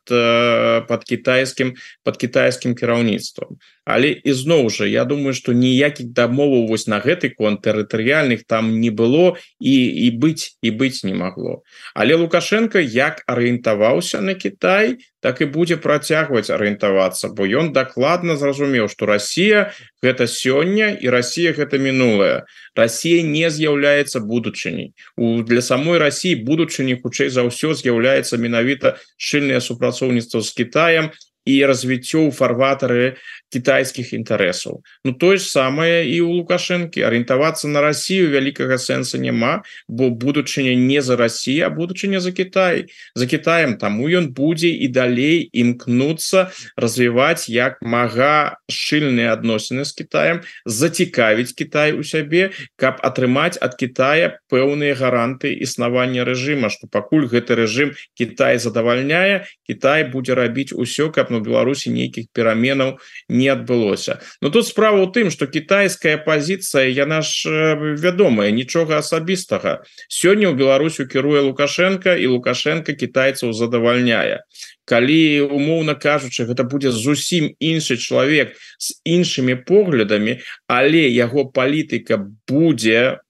под 0.89 1.05
китайскім 1.05 1.75
под 2.05 2.17
китайскім 2.17 2.77
кіраўніцтвам 2.77 3.57
але 3.85 4.13
ізноў 4.15 4.71
жа 4.71 4.87
я 4.87 5.05
думаю 5.05 5.35
что 5.35 5.53
ніякіх 5.53 6.15
дамоваў 6.15 6.67
вось 6.71 6.87
на 6.87 7.01
гэты 7.03 7.35
конт 7.35 7.67
тэрытарыяльных 7.67 8.47
там 8.47 8.79
не 8.79 8.91
было 8.91 9.35
і 9.59 9.75
і 9.75 10.07
быць 10.23 10.55
і 10.63 10.71
быць 10.71 11.03
не 11.03 11.15
магло. 11.15 11.63
Але 11.95 12.15
лукашенко 12.15 12.79
як 12.79 13.23
арыентаваўся 13.27 14.21
на 14.21 14.35
Китай 14.35 15.03
так 15.21 15.41
і 15.43 15.51
будзе 15.51 15.77
працягваць 15.77 16.51
арыентавацца 16.51 17.35
бо 17.35 17.47
ён 17.47 17.73
дакладна 17.73 18.37
зразумеў 18.37 18.89
что 18.89 19.07
Россия 19.07 19.73
гэта 20.03 20.27
сёння 20.27 20.95
і 20.95 21.11
Россия 21.11 21.53
гэта 21.53 21.79
мінулая 21.79 22.47
Россия 22.77 23.23
не 23.23 23.51
з'яўляецца 23.51 24.21
будучыняй 24.21 24.95
у 25.17 25.43
для 25.43 25.63
самой 25.63 25.99
России 25.99 26.35
будучыні 26.35 26.97
хутчэй 27.03 27.29
за 27.29 27.45
ўсё 27.49 27.75
з'яўляецца 27.77 28.41
менавіта 28.41 28.97
шчыльнае 29.17 29.61
супрацоўніцтва 29.61 30.41
з 30.41 30.51
Китаем 30.57 31.13
і 31.45 31.55
развіццё 31.67 32.31
фарватары 32.31 33.17
китайскіх 33.51 34.15
інтарэсаў 34.15 34.83
Ну 35.05 35.13
тое 35.13 35.37
ж 35.37 35.45
самае 35.49 36.07
і 36.07 36.21
у 36.23 36.31
лукашэнкі 36.39 37.03
арыентавацца 37.03 37.69
на 37.69 37.83
Россию 37.83 38.31
вялікага 38.31 38.79
сэнса 38.79 39.19
няма 39.19 39.63
бо 39.89 40.11
будучыня 40.11 40.75
не 40.79 41.03
за 41.03 41.17
Россия 41.17 41.69
будучыня 41.69 42.21
за 42.21 42.33
Китай. 42.33 42.87
За 43.15 43.27
Китаем 43.27 43.77
таму 43.79 44.09
ён 44.09 44.31
будзе 44.31 44.71
і 44.71 44.89
далей 44.89 45.49
імкнуцца 45.53 46.53
развіваць 46.77 47.49
як 47.49 47.83
мага 47.83 48.63
шчыльныя 48.71 49.35
адносіны 49.35 49.85
з 49.85 49.93
Китаем 49.99 50.41
зацікавіць 50.65 51.53
Китай 51.53 51.93
у 51.93 52.07
сябе 52.07 52.53
каб 52.77 53.03
атрымаць 53.03 53.59
ад 53.61 53.75
Китая 53.75 54.39
пэўныя 54.47 54.95
гаранты 54.95 55.53
існавання 55.67 56.25
рэжыма 56.25 56.71
что 56.71 56.87
пакуль 56.87 57.27
гэты 57.27 57.59
рэжым 57.59 57.93
Китай 58.15 58.63
задавальняе 58.63 59.45
Китай 59.67 60.07
будзе 60.07 60.39
рабіць 60.39 60.73
усё 60.73 61.11
каб 61.11 61.32
на 61.33 61.41
Беларусі 61.41 61.91
нейкіх 61.97 62.29
пераменаў 62.37 62.99
не 63.29 63.49
адбылося 63.49 64.21
но 64.41 64.51
тут 64.51 64.67
справа 64.67 65.03
у 65.03 65.11
тым 65.11 65.31
что 65.31 65.47
китайская 65.47 66.17
позиция 66.19 66.87
яна 66.89 67.23
ж 67.23 67.49
вядомая 67.97 68.51
нічога 68.53 68.99
асабістага 69.01 69.83
сёння 70.09 70.53
у 70.53 70.55
Беларусю 70.55 71.07
кіруе 71.07 71.41
лукашенко 71.41 72.15
і 72.15 72.27
лукашенко 72.27 72.93
китайцаў 72.93 73.53
задавальняе. 73.53 74.45
Калі 74.85 75.47
умоўна 75.47 75.95
кажучы 75.95 76.45
гэта 76.47 76.67
будзе 76.67 76.91
зусім 76.91 77.55
іншы 77.59 77.97
чалавек 77.97 78.57
з 78.79 78.99
іншымі 79.05 79.55
поглядамі 79.67 80.39
але 80.67 81.07
яго 81.09 81.47
палітыка 81.47 82.19
будзе 82.49 83.23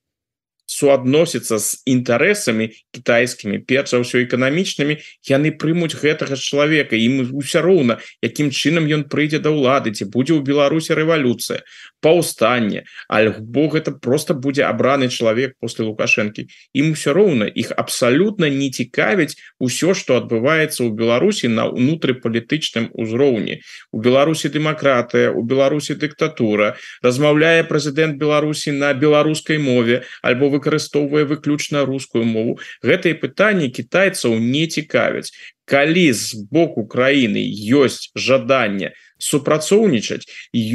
суадносіцца 0.66 1.59
з 1.59 1.83
інтарэсамі 1.87 2.71
кітайскімі 2.95 3.59
перш 3.66 3.92
за 3.92 4.02
ўсё 4.02 4.23
эканамічнымі 4.25 4.99
яны 5.28 5.52
прымуць 5.52 5.99
гэтага 5.99 6.38
чалавека. 6.38 6.97
Ім 6.97 7.35
ўсё 7.35 7.61
роўна 7.64 7.99
якім 8.23 8.50
чынам 8.50 8.87
ён 8.87 9.09
прыйдзе 9.11 9.42
да 9.42 9.50
ўлады 9.50 9.92
ці 9.92 10.09
будзе 10.09 10.38
ў 10.38 10.40
Беларусі 10.47 10.95
рэвалюцыя 10.95 11.66
паўстанне 12.02 12.85
альбо 13.09 13.69
гэта 13.75 13.92
просто 13.92 14.35
будзе 14.35 14.66
абраны 14.66 15.09
чалавек 15.09 15.54
после 15.61 15.87
лукашэнкі. 15.87 16.47
Ім 16.75 16.92
усё 16.99 17.14
роўна 17.14 17.47
іх 17.47 17.73
абсалютна 17.76 18.50
не 18.50 18.71
цікавіць 18.71 19.38
усё 19.59 19.95
что 19.95 20.19
адбываецца 20.19 20.83
ў 20.83 20.90
Беларусі 20.95 21.49
на 21.49 21.69
унутрыпалітычным 21.71 22.90
узроўні. 22.92 23.62
У 23.92 24.02
Беларусі 24.02 24.50
дэмакратыя 24.50 25.31
у 25.31 25.42
Беларусі 25.42 25.95
дыктатура 25.95 26.75
размаўляе 27.02 27.62
прэзідэнт 27.66 28.19
Беларусі 28.19 28.73
на 28.73 28.92
беларускай 28.95 29.59
мове 29.59 30.02
альбо 30.23 30.52
выкарыстоўвае 30.53 31.25
выключна 31.25 31.85
рускую 31.89 32.25
мову. 32.25 32.59
Гэтые 32.85 33.15
пытанні 33.25 33.73
кітайцаў 33.73 34.39
не 34.39 34.67
цікавяць. 34.67 35.33
Калі 35.65 36.13
з 36.13 36.45
боку 36.53 36.85
краіны 36.85 37.41
ёсць 37.81 38.11
жаданне 38.19 38.93
супрацоўнічаць 39.23 40.27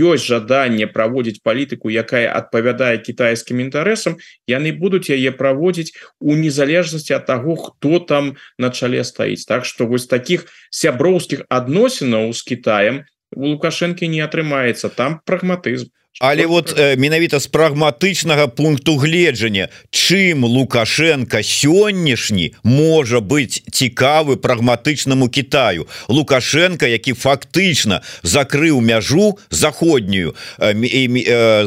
ёсць 0.09 0.25
жаданне 0.31 0.87
праводзіць 0.87 1.43
палітыку 1.43 1.91
якая 1.91 2.31
адпавядае 2.39 2.95
кітайскім 3.07 3.59
інтарэсам 3.65 4.15
яны 4.53 4.71
будуць 4.83 5.11
яе 5.11 5.35
праводзіць 5.41 5.91
у 6.19 6.37
незалежнасці 6.39 7.17
ад 7.19 7.27
таго 7.27 7.57
хто 7.65 7.99
там 7.99 8.33
на 8.57 8.71
чале 8.71 9.03
стаіць. 9.03 9.43
Так 9.45 9.67
што 9.67 9.91
вось 9.91 10.07
таких 10.07 10.47
сяброўскіх 10.71 11.43
адносінаў 11.49 12.31
з 12.31 12.41
Китаем 12.47 13.03
у 13.35 13.51
лукашэнкі 13.51 14.07
не 14.07 14.23
атрымаецца. 14.23 14.89
Там 14.95 15.19
прагматызм 15.27 15.91
Але 16.19 16.45
вот 16.45 16.79
менавіта 16.97 17.39
з 17.39 17.47
прагматычнага 17.47 18.47
пункту 18.47 18.97
гледжання 18.97 19.69
чым 19.91 20.45
лукашенко 20.45 21.45
сённяшні 21.45 22.57
можа 22.63 23.21
быць 23.21 23.61
цікавы 23.69 24.41
прагматычнаму 24.41 25.29
Китаю 25.29 25.85
лукашенко 26.09 26.89
які 26.89 27.13
фактычна 27.13 28.01
закрыў 28.23 28.81
мяжу 28.81 29.37
заходнюю 29.51 30.33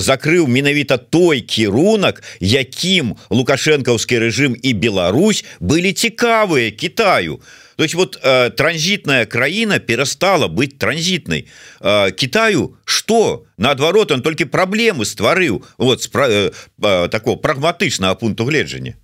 закрыў 0.02 0.50
менавіта 0.50 0.98
той 0.98 1.46
кірунак 1.46 2.22
якім 2.40 3.14
лукашэнкаўскі 3.30 4.18
рэжым 4.18 4.58
і 4.58 4.74
Беларусь 4.74 5.44
былі 5.60 5.94
цікавыя 5.94 6.74
Китаю 6.74 7.38
то 7.80 7.84
есть 7.84 7.94
вот 7.94 8.20
э, 8.22 8.50
транзитная 8.50 9.24
краіна 9.24 9.78
перестала 9.78 10.48
быть 10.48 10.78
транзитной. 10.78 11.48
Э, 11.80 12.10
Китаю 12.10 12.76
что? 12.84 13.46
Наадварот 13.56 14.12
он 14.12 14.20
только 14.20 14.44
проблемы 14.44 15.06
стварыў 15.06 15.64
вот 15.78 16.10
э, 16.14 16.50
э, 16.82 17.08
такого 17.08 17.36
прагматычного 17.36 18.14
пункту 18.16 18.44
гледжання 18.44 18.96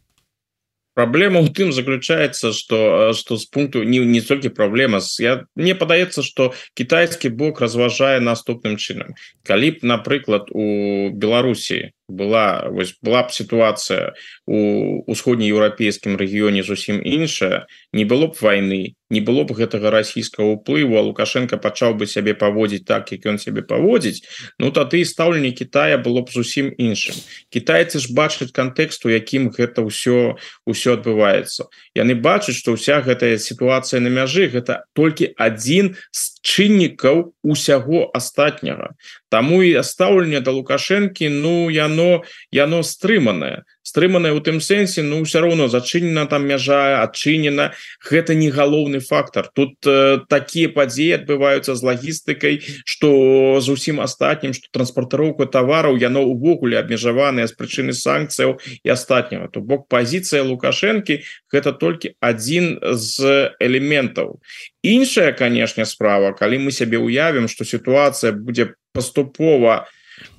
проблема 0.96 1.40
у 1.40 1.48
тым 1.48 1.72
заключается 1.72 2.52
что 2.52 3.12
что 3.12 3.36
с 3.36 3.44
пункту 3.44 3.82
не 3.82 3.98
не 3.98 4.20
столькі 4.20 4.48
проблема. 4.48 5.00
С 5.00 5.20
я 5.20 5.44
мне 5.54 5.74
падаецца 5.74 6.22
что 6.22 6.54
китайский 6.74 7.28
бок 7.28 7.60
разважае 7.60 8.20
наступным 8.20 8.76
чынам 8.76 9.14
калі 9.44 9.70
б 9.70 9.76
напрыклад 9.82 10.48
у 10.50 11.10
Беларусі 11.12 11.92
была 12.08 12.68
вось 12.72 12.96
была 13.02 13.22
б 13.22 13.30
ситуация 13.30 14.14
у 14.46 15.02
усходнееўрапейскім 15.10 16.16
рэгіёне 16.16 16.62
зусім 16.62 17.02
іншая 17.02 17.66
не 17.92 18.04
было 18.04 18.30
б 18.30 18.38
войны 18.40 18.94
не 19.10 19.20
было 19.20 19.42
б 19.46 19.54
гэтага 19.54 19.90
расійскага 19.90 20.54
ўплыву 20.54 20.98
а 20.98 21.02
лукашенко 21.06 21.58
пачаў 21.58 21.94
бы 21.98 22.06
сябе 22.06 22.34
паводзіць 22.34 22.86
так 22.86 23.10
як 23.10 23.26
ён 23.26 23.38
сябе 23.42 23.62
паводзіць 23.62 24.22
Ну 24.58 24.70
тады 24.70 25.04
стаўленне 25.04 25.50
Китая 25.52 25.98
было 25.98 26.22
б 26.22 26.30
зусім 26.30 26.70
іншым. 26.78 27.14
Китайцы 27.50 27.98
ж 27.98 28.12
бачаць 28.14 28.52
кантэксту 28.52 29.10
якім 29.10 29.50
гэта 29.50 29.82
ўсё 29.82 30.38
ўсё 30.66 30.98
адбываецца. 30.98 31.66
Яны 31.94 32.14
бачаць 32.14 32.56
что 32.56 32.74
вся 32.74 33.00
гэтая 33.02 33.38
сітуацыя 33.38 34.00
на 34.00 34.10
мяжы 34.10 34.48
гэта 34.50 34.86
толькі 34.94 35.34
адзін 35.36 35.94
з 36.10 36.22
чыннікаў 36.42 37.34
усяго 37.42 38.10
астатняга. 38.14 38.94
Таму 39.28 39.62
і 39.62 39.82
стаўленне 39.82 40.40
да 40.40 40.50
лукашэнкі 40.50 41.30
Ну 41.30 41.70
яно 41.70 42.22
яно 42.50 42.82
стрыманае 42.82 43.62
стрыманае 43.86 44.34
у 44.34 44.42
тым 44.42 44.58
сэнсе 44.58 45.06
Ну 45.06 45.22
ўсё 45.22 45.40
роўно 45.40 45.68
зачынена 45.70 46.26
там 46.26 46.46
мяжа 46.46 47.02
адчынена. 47.06 47.70
Гэта 48.02 48.34
не 48.34 48.50
галоўны 48.50 48.98
фактор 48.98 49.46
тут 49.54 49.78
э, 49.86 50.26
такія 50.26 50.68
падзеі 50.74 51.22
адбываюцца 51.22 51.78
з 51.78 51.80
лагістыкай 51.86 52.54
что 52.82 53.60
зусім 53.62 54.02
астатнім 54.02 54.52
что 54.58 54.66
транспартароўку 54.74 55.46
товараў 55.46 55.94
яно 56.02 56.26
увогуле 56.26 56.82
абмежаваныя 56.82 57.46
з 57.46 57.54
прычыны 57.54 57.94
санкцыяў 57.94 58.58
і 58.82 58.88
астатняга. 58.90 59.46
То 59.54 59.62
бок 59.62 59.86
пазіцыя 59.86 60.42
лукашэнкі 60.42 61.22
гэта 61.54 61.70
толькі 61.70 62.18
адзін 62.18 62.82
з 62.82 63.54
элементаў. 63.62 64.42
Іншая 64.82 65.30
канешне 65.30 65.86
справа 65.86 66.34
калі 66.34 66.66
мы 66.66 66.74
сябе 66.74 66.98
уявім 66.98 67.46
что 67.46 67.62
сітуацыя 67.62 68.34
будзе 68.34 68.74
паступова 68.90 69.86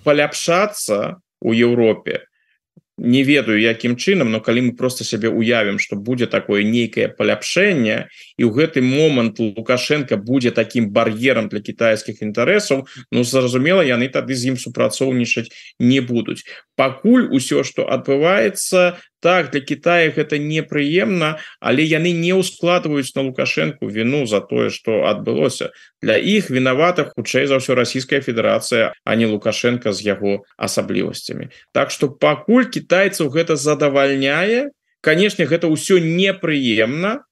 паляпшацца 0.03 1.23
у 1.39 1.53
Еўропе 1.53 2.27
не 2.97 3.23
ведаю 3.23 3.61
якім 3.61 3.95
чынам 3.95 4.31
но 4.31 4.41
калі 4.41 4.61
мы 4.69 4.71
просто 4.73 5.03
сябе 5.03 5.29
уявім 5.29 5.77
что 5.79 5.95
будзе 5.95 6.25
такое 6.25 6.63
нейкае 6.63 7.07
паляпшэнне 7.13 8.09
і 8.37 8.43
ў 8.43 8.49
гэты 8.49 8.81
момант 8.81 9.39
лукашенко 9.39 10.17
будзе 10.17 10.51
таким 10.51 10.89
бар'ерам 10.89 11.49
для 11.49 11.61
китайскіх 11.61 12.21
інтарэсаў 12.25 12.87
Ну 13.11 13.23
зразумела 13.23 13.85
яны 13.85 14.09
тады 14.09 14.33
з 14.33 14.53
ім 14.53 14.57
супрацоўнічаць 14.57 15.53
не 15.79 16.01
будуць 16.01 16.41
пакуль 16.77 17.27
усё 17.33 17.65
что 17.65 17.89
адбываецца 17.89 19.01
так 19.19 19.51
для 19.51 19.61
Китая 19.65 20.13
гэта 20.13 20.37
непрыемна 20.37 21.41
але 21.59 21.83
яны 21.83 22.13
не 22.13 22.31
ускладваюць 22.37 23.11
на 23.17 23.25
лукашенко 23.27 23.89
вину 23.89 24.25
за 24.29 24.39
тое 24.39 24.69
что 24.69 25.09
адбылося. 25.09 25.73
Для 26.01 26.15
іх 26.15 26.49
вінавата 26.53 27.09
хутчэй 27.11 27.49
за 27.49 27.57
ўсё 27.57 27.75
Российская 27.75 28.21
Федерация 28.21 28.93
а 29.03 29.15
не 29.17 29.25
лукашенко 29.25 29.91
з 29.91 30.05
яго 30.05 30.45
асаблівасцямі. 30.55 31.49
Так 31.73 31.91
что 31.91 32.07
пакуль 32.07 32.69
китайцаў 32.69 33.33
гэта 33.33 33.57
задавальняе 33.57 34.71
конечно 35.01 35.43
гэта 35.43 35.67
ўсё 35.67 35.99
непрыемна 35.99 37.26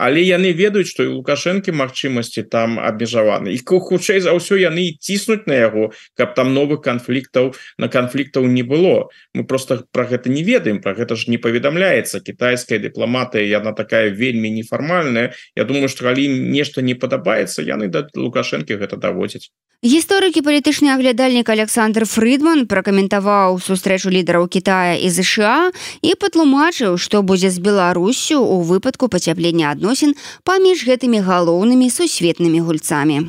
але 0.00 0.24
яны 0.24 0.52
ведаюць 0.56 0.88
что 0.88 1.04
і 1.04 1.12
лукашэнкі 1.20 1.76
магчымасці 1.76 2.48
там 2.48 2.80
абмежаваны. 2.80 3.52
І 3.52 3.60
хутчэй 3.60 4.24
за 4.24 4.32
ўсё 4.32 4.56
яны 4.56 4.96
ціснуць 4.96 5.44
на 5.44 5.60
яго 5.60 5.92
каб 6.16 6.34
там 6.34 6.54
новых 6.56 6.80
канфліктаў 6.80 7.52
на 7.76 7.88
канфліктаў 7.92 8.48
не 8.48 8.64
было. 8.64 9.12
Мы 9.34 9.44
просто 9.44 9.84
про 9.92 10.08
гэта 10.08 10.32
не 10.32 10.42
ведаем 10.42 10.80
про 10.80 10.96
гэта 10.96 11.16
ж 11.16 11.28
не 11.28 11.36
паведамляецца. 11.36 12.24
Китайская 12.24 12.80
дыпламатыя 12.80 13.44
яна 13.44 13.72
такая 13.72 14.08
вельмі 14.08 14.50
нефармальная. 14.50 15.34
Я 15.56 15.64
думаю 15.64 15.88
что 15.88 16.08
калі 16.08 16.28
нешта 16.28 16.80
не 16.82 16.94
падабаецца 16.94 17.62
яны 17.62 17.88
да 17.88 18.08
лукашэнкі 18.14 18.80
гэта 18.80 18.96
даводзяць. 18.96 19.52
Гісторыкі 19.80 20.44
палітычны 20.44 20.92
аглядальнік 20.92 21.48
Александр 21.48 22.04
Фридман 22.04 22.66
пракаментаваў 22.68 23.56
сустрэчу 23.64 24.12
лідараў 24.12 24.44
Китая 24.44 25.00
і 25.00 25.08
ЗША 25.08 25.72
і 26.04 26.12
патлумачыў 26.20 27.00
што 27.00 27.24
будзе 27.24 27.48
з 27.48 27.64
Беларусю 27.64 28.44
у 28.44 28.60
выпадку 28.60 29.08
пацяплення 29.08 29.72
адносін 29.90 30.14
паміж 30.46 30.86
гэтымі 30.86 31.18
галоўнымі 31.26 31.90
сусветнымі 31.90 32.62
гульцамі. 32.62 33.26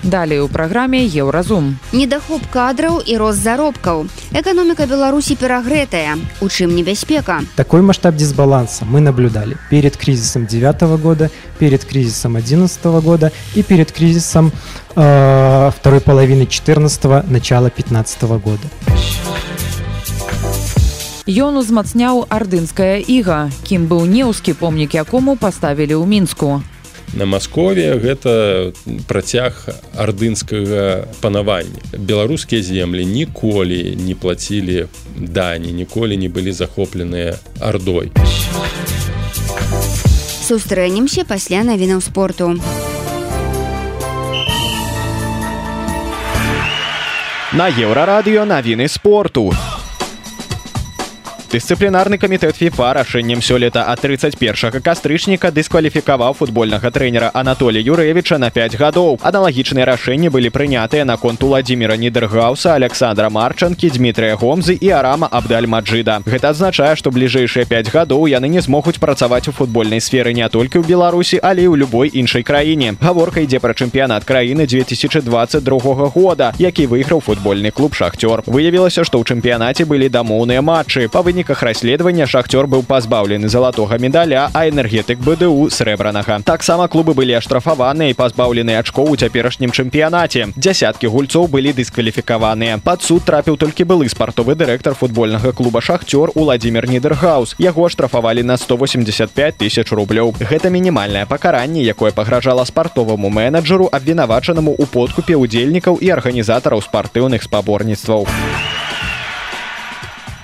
Далей 0.00 0.40
у 0.40 0.48
праграме 0.48 1.04
еўразум. 1.04 1.76
Недахоп 1.92 2.40
кадраў 2.48 3.04
і 3.04 3.20
рост 3.20 3.44
заробкаў. 3.44 4.08
Эканоміка 4.32 4.88
Беларусі 4.88 5.36
перагрэтая. 5.36 6.16
У 6.40 6.48
чым 6.48 6.72
небяспека? 6.72 7.44
Такой 7.54 7.82
масштаб 7.82 8.16
дисбаланса 8.16 8.86
мы 8.86 9.00
наблюдали 9.00 9.58
перед 9.68 9.98
кризисом 9.98 10.46
9 10.46 10.82
года, 10.96 11.28
перед 11.58 11.84
кризисом 11.84 12.36
11 12.36 12.84
года 13.04 13.30
и 13.54 13.62
перед 13.62 13.92
кризисом 13.92 14.52
э, 14.96 15.70
второй 15.76 16.00
половины 16.00 16.46
14 16.46 17.28
начала 17.28 17.68
15 17.68 18.22
года. 18.22 18.64
Ён 21.30 21.54
узмацняў 21.62 22.24
ардынская 22.26 22.98
іга, 23.06 23.54
кім 23.62 23.86
быў 23.86 24.02
неўскі 24.10 24.50
помнік 24.58 24.98
якому 24.98 25.38
паставілі 25.38 25.94
ў 25.94 26.04
мінску. 26.10 26.58
На 27.14 27.22
Маскове 27.22 27.94
гэта 28.02 28.74
працяг 29.06 29.54
ардынскага 29.94 31.06
панавання. 31.22 31.78
Беларускія 31.94 32.66
землі 32.66 33.06
ніколі 33.06 33.94
не 33.94 34.18
плацілі 34.18 34.90
дані 35.14 35.70
ніколі 35.70 36.18
не 36.18 36.26
былі 36.26 36.50
захопленыя 36.50 37.38
ардой. 37.62 38.10
Сустрэнемся 40.42 41.22
пасля 41.22 41.62
навінаў 41.62 42.02
спорту. 42.02 42.58
На 47.54 47.70
еўрарадыё 47.70 48.42
навіны 48.42 48.90
спорту 48.90 49.54
дысцыплінарны 51.50 52.14
камітэт 52.14 52.54
фіфа 52.54 52.92
рашэннем 52.94 53.42
сёлета 53.42 53.82
а 53.90 53.96
31 53.98 54.78
кастрычніка 54.86 55.50
дыскваліфікаваў 55.50 56.34
футбольнага 56.38 56.90
трэнера 56.94 57.30
Анатолія 57.34 57.82
юрэвіча 57.82 58.38
на 58.38 58.50
5 58.50 58.78
гадоў. 58.78 59.18
Аналагічныя 59.18 59.82
рашэнні 59.84 60.30
былі 60.30 60.50
прынятыя 60.54 61.02
на 61.04 61.16
конт 61.16 61.42
владимира 61.42 61.96
нідергауса 61.96 62.74
александра 62.74 63.30
марчанкі 63.30 63.90
дмітрия 63.90 64.36
гомзы 64.36 64.78
і 64.78 64.90
арама 64.94 65.26
абдальмаджыда. 65.26 66.22
Гэта 66.22 66.54
азначае 66.54 66.94
што 66.94 67.10
бліжэйшыя 67.10 67.66
5 67.66 67.90
гадоў 67.90 68.30
яны 68.30 68.46
не 68.46 68.62
змогуць 68.62 69.02
працаваць 69.02 69.48
у 69.48 69.52
футбольнай 69.52 69.98
сферы 69.98 70.30
не 70.30 70.46
толькі 70.48 70.78
ў 70.78 70.86
беларусі 70.86 71.42
але 71.42 71.66
ў 71.66 71.74
любой 71.74 72.14
іншай 72.14 72.46
краіне. 72.46 72.94
Гаворка 73.02 73.42
ідзе 73.42 73.58
пра 73.58 73.74
чэмпіянат 73.74 74.22
краіны 74.22 74.70
2022 74.70 75.66
года 76.14 76.54
які 76.62 76.86
выйграў 76.86 77.18
футбольны 77.18 77.74
клуб 77.74 77.98
шахцёр 77.98 78.46
выявілася 78.46 79.02
што 79.02 79.18
ў 79.18 79.26
чэмпіянаце 79.26 79.82
былі 79.82 80.06
дамоўныя 80.06 80.62
матчы. 80.62 81.10
Па 81.10 81.26
вынік 81.26 81.39
выніках 81.40 81.62
расследавання 81.62 82.26
шахцёр 82.26 82.66
быў 82.68 82.82
пазбаўлены 82.84 83.48
залатога 83.48 83.96
медаля 83.96 84.50
а 84.52 84.68
энергетык 84.68 85.16
бДУ 85.24 85.70
срэбранага. 85.72 86.42
Таксама 86.44 86.84
клубы 86.84 87.14
былі 87.16 87.32
аштрафаваныя 87.40 88.12
і 88.12 88.14
пазбаўлены 88.14 88.76
ачкоў 88.76 89.08
у 89.08 89.16
цяперашнім 89.16 89.72
чэмпіянаце. 89.72 90.52
Дзясяткі 90.52 91.08
гульцоў 91.08 91.48
былі 91.48 91.72
дыскваліфікаваныя 91.72 92.76
пад 92.84 93.00
суд 93.00 93.24
трапіў 93.24 93.56
толькі 93.56 93.88
былы 93.88 94.12
спартовы 94.12 94.52
дырэктар 94.52 94.92
футбольнага 94.92 95.52
клуба 95.56 95.80
шахцёр 95.80 96.28
владимир 96.34 96.84
нідергаус 96.84 97.56
яго 97.56 97.88
штрафавалі 97.88 98.44
на 98.44 98.60
185 98.60 99.56
тысяч 99.56 99.88
рублёў. 99.96 100.36
Гэта 100.36 100.68
мінімальнае 100.68 101.24
пакаранне 101.24 101.80
якое 101.80 102.12
пагражала 102.12 102.68
спартоваму 102.68 103.30
менеджеру 103.30 103.88
абвінавачанаму 103.88 104.76
у 104.76 104.84
подкупе 104.84 105.40
удзельнікаў 105.40 105.96
і 106.04 106.12
арганізатараў 106.20 106.84
спартыўных 106.84 107.42
спаборніцтваў. 107.48 108.28
у 108.28 108.79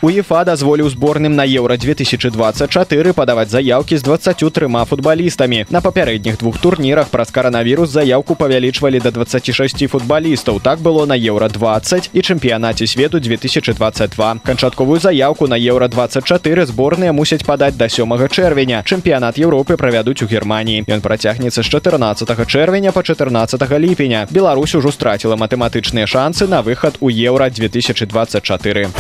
УЕФА 0.03 0.45
дазволіў 0.45 0.91
зборным 0.93 1.37
на 1.37 1.45
еўра 1.49 1.77
2024 1.77 3.13
падаваць 3.13 3.49
заяўкі 3.49 3.97
з 3.97 4.03
23 4.03 4.69
футбалістамі. 4.85 5.65
На 5.71 5.81
папярэдніх 5.81 6.37
двух 6.37 6.59
турнірах 6.59 7.09
праз 7.09 7.31
каранавірус 7.31 7.91
заяўку 7.91 8.37
павялічвалі 8.37 9.01
да 9.01 9.11
26 9.11 9.89
футбалістаў. 9.89 10.61
Так 10.61 10.81
было 10.81 11.07
на 11.07 11.17
еўра 11.17 11.49
20 11.49 12.11
і 12.13 12.21
чэмпіянаце 12.21 12.87
свету 12.87 13.21
2022. 13.21 14.37
Канчатковую 14.45 15.01
заяўку 15.01 15.49
на 15.49 15.57
еўра 15.57 15.89
24 15.89 16.67
зборныя 16.67 17.13
мусяць 17.13 17.45
падаць 17.45 17.77
да 17.77 17.89
сёмага 17.89 18.29
чэрвеня. 18.29 18.83
Чэмпіянат 18.85 19.39
Еўропы 19.39 19.77
правядуць 19.77 20.23
у 20.23 20.27
Геррманіі. 20.27 20.85
Ён 20.89 21.01
працягнецца 21.01 21.63
з 21.63 21.67
14 21.67 22.47
чэрвеня 22.47 22.93
па 22.93 23.03
14 23.03 23.65
ліпеня. 23.79 24.29
Беларусь 24.31 24.75
ужо 24.75 24.93
страціла 24.93 25.37
матэматычныя 25.37 26.07
шансы 26.07 26.47
на 26.47 26.61
выхад 26.61 26.97
у 27.01 27.09
еўра 27.09 27.51
2024. 27.51 28.93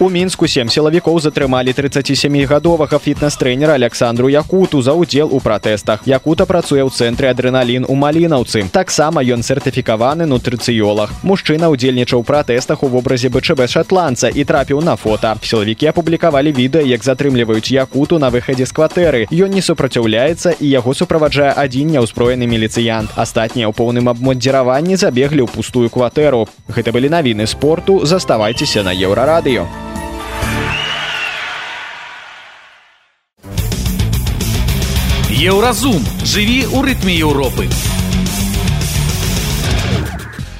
У 0.00 0.08
мінску 0.08 0.48
сем 0.48 0.68
сілавікоў 0.72 1.20
затрымалі 1.20 1.72
37гадовага 1.76 2.98
фітнес-трэнера 2.98 3.76
Александру 3.76 4.28
Якуту 4.32 4.80
за 4.82 4.96
ўдзел 4.96 5.28
у 5.30 5.38
пратэстах. 5.38 6.00
Якута 6.08 6.48
працуе 6.48 6.80
ў 6.80 6.88
цэнтры 6.88 7.28
адрэналін 7.28 7.84
у 7.84 7.94
малінаўцы. 7.94 8.64
Таксама 8.72 9.20
ён 9.20 9.44
сертыфікаваны 9.44 10.24
нутрыцыёлах. 10.24 11.12
Мужчына 11.22 11.68
ўдзельнічаў 11.68 12.24
пратэстах 12.24 12.82
у 12.82 12.88
вобразе 12.88 13.28
БЧБ 13.28 13.68
шатландца 13.68 14.32
і 14.32 14.42
трапіў 14.48 14.80
на 14.80 14.96
фота. 14.96 15.36
Сілавікі 15.44 15.92
апублікавалі 15.92 16.56
відэа, 16.56 16.88
як 16.88 17.04
затрымліваюць 17.04 17.70
якуту 17.70 18.18
на 18.18 18.32
выхадзе 18.32 18.64
з 18.64 18.72
кватэры. 18.72 19.28
Ён 19.28 19.52
не 19.52 19.60
супраціўляецца 19.60 20.56
і 20.58 20.66
яго 20.72 20.96
суправаджае 20.96 21.52
адзін 21.52 21.92
няўзброены 22.00 22.48
міліцыянт. 22.48 23.12
Астатнія 23.14 23.68
ў 23.68 23.76
поўным 23.76 24.08
абмоддзіраванні 24.08 24.96
забеглі 24.96 25.44
ў 25.44 25.52
пустую 25.52 25.92
кватэру. 25.92 26.48
Гэта 26.72 26.96
былі 26.96 27.12
навіны 27.12 27.46
спорту, 27.46 28.02
заставайцеся 28.08 28.82
на 28.82 28.96
еўрарадыё. 28.96 29.91
Еўразум 35.42 35.98
жыві 36.22 36.70
ў 36.70 36.86
рытме 36.86 37.18
Еўропы. 37.18 37.66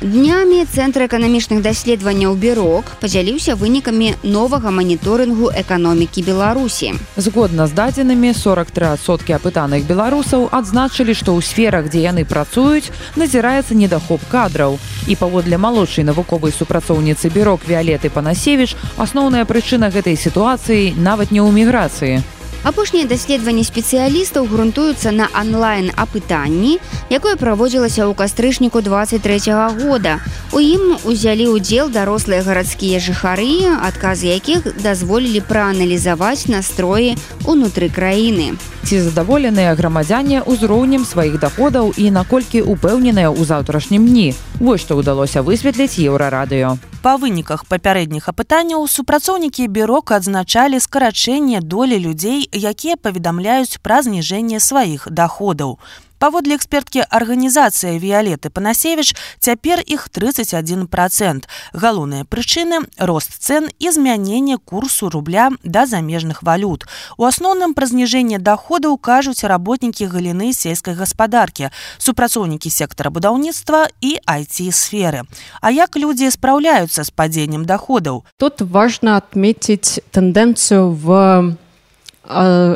Днямі 0.03 0.67
цэнтр 0.67 1.07
эканамічных 1.07 1.63
даследаванняў 1.63 2.35
бюрок 2.35 2.91
падзяліўся 2.99 3.55
вынікамі 3.55 4.19
новага 4.27 4.75
маніторынгу 4.75 5.53
эканомікі 5.55 6.27
Беларусі. 6.27 6.99
Згодна 7.15 7.69
з 7.71 7.79
дадзенымі 7.79 8.35
43соткі 8.35 9.39
апытаных 9.39 9.87
беларусаў 9.87 10.51
адзначылі, 10.51 11.15
што 11.15 11.39
ў 11.39 11.47
сферах, 11.47 11.87
дзе 11.87 12.03
яны 12.03 12.27
працуюць, 12.27 12.91
назіраецца 13.15 13.79
недахоп 13.79 14.27
кадраў. 14.35 14.83
І 15.07 15.15
паводле 15.15 15.63
малодшай 15.63 16.03
навуковай 16.03 16.51
супрацоўніцы 16.51 17.31
бюрок 17.31 17.63
Віолеты 17.71 18.11
Панасевіч, 18.11 18.75
асноўная 18.99 19.47
прычына 19.47 19.95
гэтай 19.95 20.19
сітуацыі 20.19 20.99
нават 20.99 21.31
не 21.31 21.39
ў 21.39 21.55
міграцыі. 21.55 22.42
Апошнія 22.63 23.07
даследаванні 23.11 23.65
спецыялістаў 23.67 24.47
грунтуюцца 24.47 25.11
на 25.11 25.27
онлайн 25.35 25.91
апытанні 25.99 26.79
якое 27.11 27.35
праводзілася 27.37 28.07
ў 28.07 28.15
кастрычніку 28.15 28.81
23 28.81 29.51
-го 29.51 29.69
года. 29.83 30.21
У 30.53 30.61
ім 30.61 30.97
узялі 31.05 31.47
ўдзел 31.59 31.91
дарослыя 31.91 32.43
гарадскія 32.43 32.99
жыхары 33.03 33.67
адказы 33.83 34.27
якіх 34.31 34.83
дазволілі 34.83 35.41
прааналізаваць 35.41 36.47
настроі 36.47 37.19
унутры 37.45 37.91
краіны. 37.91 38.55
Ці 38.83 39.01
задаволеныя 39.01 39.75
грамадзяне 39.79 40.43
ўзроўнем 40.43 41.07
сваіх 41.07 41.39
даходаў 41.39 41.95
і 41.97 42.11
наколькі 42.11 42.67
упэўненыя 42.67 43.31
ў 43.31 43.43
заўтрашнім 43.47 44.07
дні? 44.11 44.35
Вось 44.59 44.83
што 44.83 44.99
ўдалося 44.99 45.43
высветліць 45.43 46.03
еўрарадыё. 46.03 46.77
Па 47.03 47.17
выніках 47.19 47.65
папярэдніх 47.67 48.29
апытанняў 48.31 48.87
супрацоўнікі 48.87 49.67
бюрока 49.67 50.19
адзначалі 50.19 50.79
скарачэнне 50.79 51.59
долі 51.63 51.99
людзей 51.99 52.47
якія 52.53 52.97
паведамляюць 52.97 53.81
пра 53.83 54.03
зніжэнне 54.03 54.61
сваіх 54.61 55.09
даходаў. 55.11 55.79
Паводле 56.23 56.55
эксперткі 56.55 57.03
арганізацыі 57.11 57.99
віолеты 57.99 58.47
панасевич 58.47 59.11
цяпер 59.43 59.83
іх 59.83 60.07
31 60.07 60.87
процент 60.87 61.49
галоўныя 61.75 62.23
прычыны 62.23 62.87
рост 63.03 63.43
цен 63.43 63.67
і 63.83 63.91
змянение 63.91 64.55
курсу 64.55 65.11
рубля 65.11 65.51
да 65.65 65.83
замежных 65.83 66.47
валют. 66.47 66.87
У 67.19 67.27
асноўным 67.27 67.75
пра 67.75 67.91
зніжэнне 67.91 68.39
доходаў 68.39 69.03
кажуць 69.03 69.43
работнікі 69.43 70.07
галіны 70.07 70.55
сельскай 70.55 70.95
гаспадаркі 70.95 71.75
супрацоўнікі 71.99 72.71
сектара 72.71 73.11
будаўніцтва 73.11 73.91
і 73.99 74.15
айти 74.23 74.71
сферы 74.71 75.27
а 75.61 75.75
як 75.75 75.99
людзі 75.99 76.31
спраўляюцца 76.31 77.03
з 77.03 77.11
падзеннем 77.11 77.67
доходаў 77.67 78.23
тут 78.39 78.63
важно 78.63 79.17
отметить 79.19 79.99
тэндэнцыю 80.15 80.95
в 80.95 81.59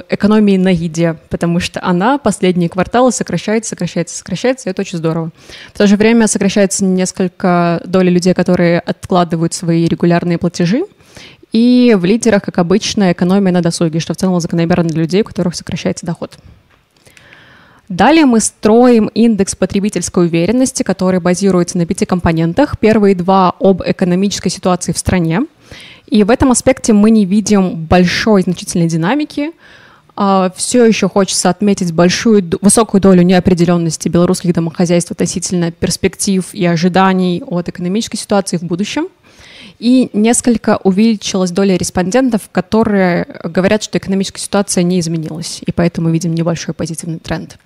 экономии 0.08 0.56
на 0.56 0.68
еде, 0.68 1.16
потому 1.30 1.60
что 1.60 1.82
она 1.82 2.18
последние 2.18 2.68
кварталы 2.68 3.12
сокращается, 3.12 3.70
сокращается, 3.70 4.16
сокращается, 4.16 4.68
и 4.68 4.70
это 4.70 4.82
очень 4.82 4.98
здорово. 4.98 5.30
В 5.72 5.78
то 5.78 5.86
же 5.86 5.96
время 5.96 6.26
сокращается 6.26 6.84
несколько 6.84 7.80
доли 7.84 8.10
людей, 8.10 8.34
которые 8.34 8.80
откладывают 8.80 9.54
свои 9.54 9.86
регулярные 9.86 10.38
платежи, 10.38 10.82
и 11.52 11.96
в 11.98 12.04
лидерах, 12.04 12.42
как 12.42 12.58
обычно, 12.58 13.12
экономия 13.12 13.52
на 13.52 13.62
досуге, 13.62 14.00
что 14.00 14.12
в 14.12 14.16
целом 14.16 14.40
закономерно 14.40 14.90
для 14.90 15.02
людей, 15.02 15.22
у 15.22 15.24
которых 15.24 15.54
сокращается 15.54 16.04
доход. 16.04 16.38
Далее 17.88 18.26
мы 18.26 18.40
строим 18.40 19.06
индекс 19.14 19.54
потребительской 19.54 20.26
уверенности, 20.26 20.82
который 20.82 21.20
базируется 21.20 21.78
на 21.78 21.86
пяти 21.86 22.04
компонентах. 22.04 22.78
Первые 22.80 23.14
два 23.14 23.54
об 23.60 23.80
экономической 23.86 24.48
ситуации 24.48 24.92
в 24.92 24.98
стране. 24.98 25.42
И 26.06 26.22
в 26.22 26.30
этом 26.30 26.52
аспекте 26.52 26.92
мы 26.92 27.10
не 27.10 27.24
видим 27.24 27.84
большой 27.84 28.42
значительной 28.42 28.86
динамики. 28.86 29.52
А, 30.14 30.50
Все 30.56 30.84
еще 30.84 31.08
хочется 31.08 31.50
отметить 31.50 31.92
большую, 31.92 32.50
высокую 32.60 33.00
долю 33.00 33.22
неопределенности 33.22 34.08
белорусских 34.08 34.54
домохозяйств 34.54 35.10
относительно 35.10 35.72
перспектив 35.72 36.46
и 36.52 36.64
ожиданий 36.64 37.42
от 37.46 37.68
экономической 37.68 38.16
ситуации 38.16 38.56
в 38.56 38.62
будущем. 38.62 39.08
И 39.78 40.08
несколько 40.14 40.78
увеличилась 40.84 41.50
доля 41.50 41.76
респондентов, 41.76 42.48
которые 42.50 43.26
говорят, 43.44 43.82
что 43.82 43.98
экономическая 43.98 44.40
ситуация 44.40 44.82
не 44.84 45.00
изменилась, 45.00 45.60
и 45.66 45.70
поэтому 45.70 46.08
видим 46.08 46.34
небольшой 46.34 46.72
позитивный 46.72 47.18
тренд. 47.18 47.58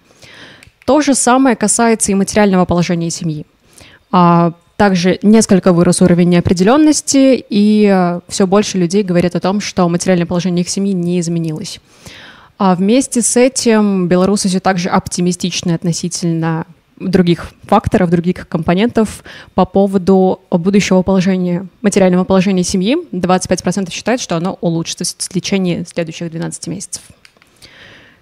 То 0.87 1.01
же 1.03 1.15
самое 1.15 1.55
касается 1.55 2.11
и 2.11 2.17
материального 2.17 2.65
положения 2.65 3.11
семьи. 3.11 3.47
Также 4.81 5.19
несколько 5.21 5.75
вырос 5.75 6.01
уровень 6.01 6.31
неопределенности, 6.31 7.45
и 7.51 7.85
э, 7.85 8.21
все 8.29 8.47
больше 8.47 8.79
людей 8.79 9.03
говорят 9.03 9.37
о 9.37 9.41
том, 9.41 9.61
что 9.61 9.87
материальное 9.91 10.25
положение 10.25 10.63
их 10.63 10.71
семьи 10.71 10.95
не 10.95 11.21
изменилось. 11.21 11.81
А 12.57 12.75
вместе 12.75 13.21
с 13.21 13.37
этим 13.37 14.09
белорусы 14.09 14.49
все 14.49 14.59
также 14.59 14.89
оптимистичны 14.89 15.73
относительно 15.73 16.65
других 16.99 17.51
факторов, 17.65 18.09
других 18.09 18.49
компонентов 18.49 19.23
по 19.53 19.67
поводу 19.67 20.41
будущего 20.51 21.03
положения, 21.03 21.67
материального 21.83 22.25
положения 22.25 22.65
семьи. 22.65 22.97
25% 23.13 23.91
считают, 23.91 24.23
что 24.23 24.39
оно 24.39 24.57
улучшится 24.63 25.05
в 25.05 25.29
течение 25.29 25.85
следующих 25.85 26.31
12 26.31 26.69
месяцев. 26.69 27.03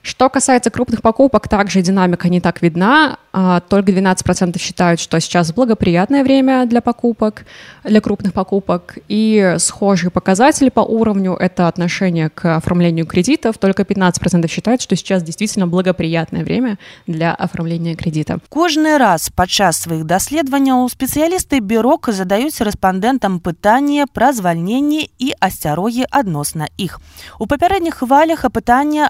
Что 0.03 0.29
касается 0.29 0.69
крупных 0.69 1.01
покупок, 1.01 1.47
также 1.47 1.81
динамика 1.81 2.27
не 2.27 2.41
так 2.41 2.61
видна. 2.61 3.19
А, 3.31 3.61
только 3.61 3.93
12% 3.93 4.59
считают, 4.59 4.99
что 4.99 5.19
сейчас 5.19 5.53
благоприятное 5.53 6.23
время 6.23 6.65
для 6.65 6.81
покупок, 6.81 7.45
для 7.85 8.01
крупных 8.01 8.33
покупок. 8.33 8.97
И 9.07 9.55
схожие 9.59 10.11
показатели 10.11 10.67
по 10.69 10.81
уровню — 10.81 11.39
это 11.39 11.69
отношение 11.69 12.29
к 12.29 12.57
оформлению 12.57 13.05
кредитов. 13.05 13.57
Только 13.57 13.83
15% 13.83 14.47
считают, 14.51 14.81
что 14.81 14.97
сейчас 14.97 15.23
действительно 15.23 15.67
благоприятное 15.67 16.43
время 16.43 16.77
для 17.07 17.33
оформления 17.33 17.95
кредита. 17.95 18.39
Кожны 18.49 18.97
раз 18.97 19.31
падчас 19.33 19.81
сваіх 19.81 20.03
даследаванняў 20.03 20.85
спецыялісты 20.91 21.61
бюрока 21.61 22.11
задаюць 22.11 22.59
рэспандэнтам 22.59 23.39
пытанне 23.39 24.05
пра 24.05 24.33
звальненне 24.33 25.07
і 25.17 25.31
асцярогі 25.39 26.05
адносна 26.11 26.67
іх. 26.77 26.99
У 27.39 27.47
папярэдніх 27.47 28.03
хвалях 28.03 28.45
апытання 28.45 29.07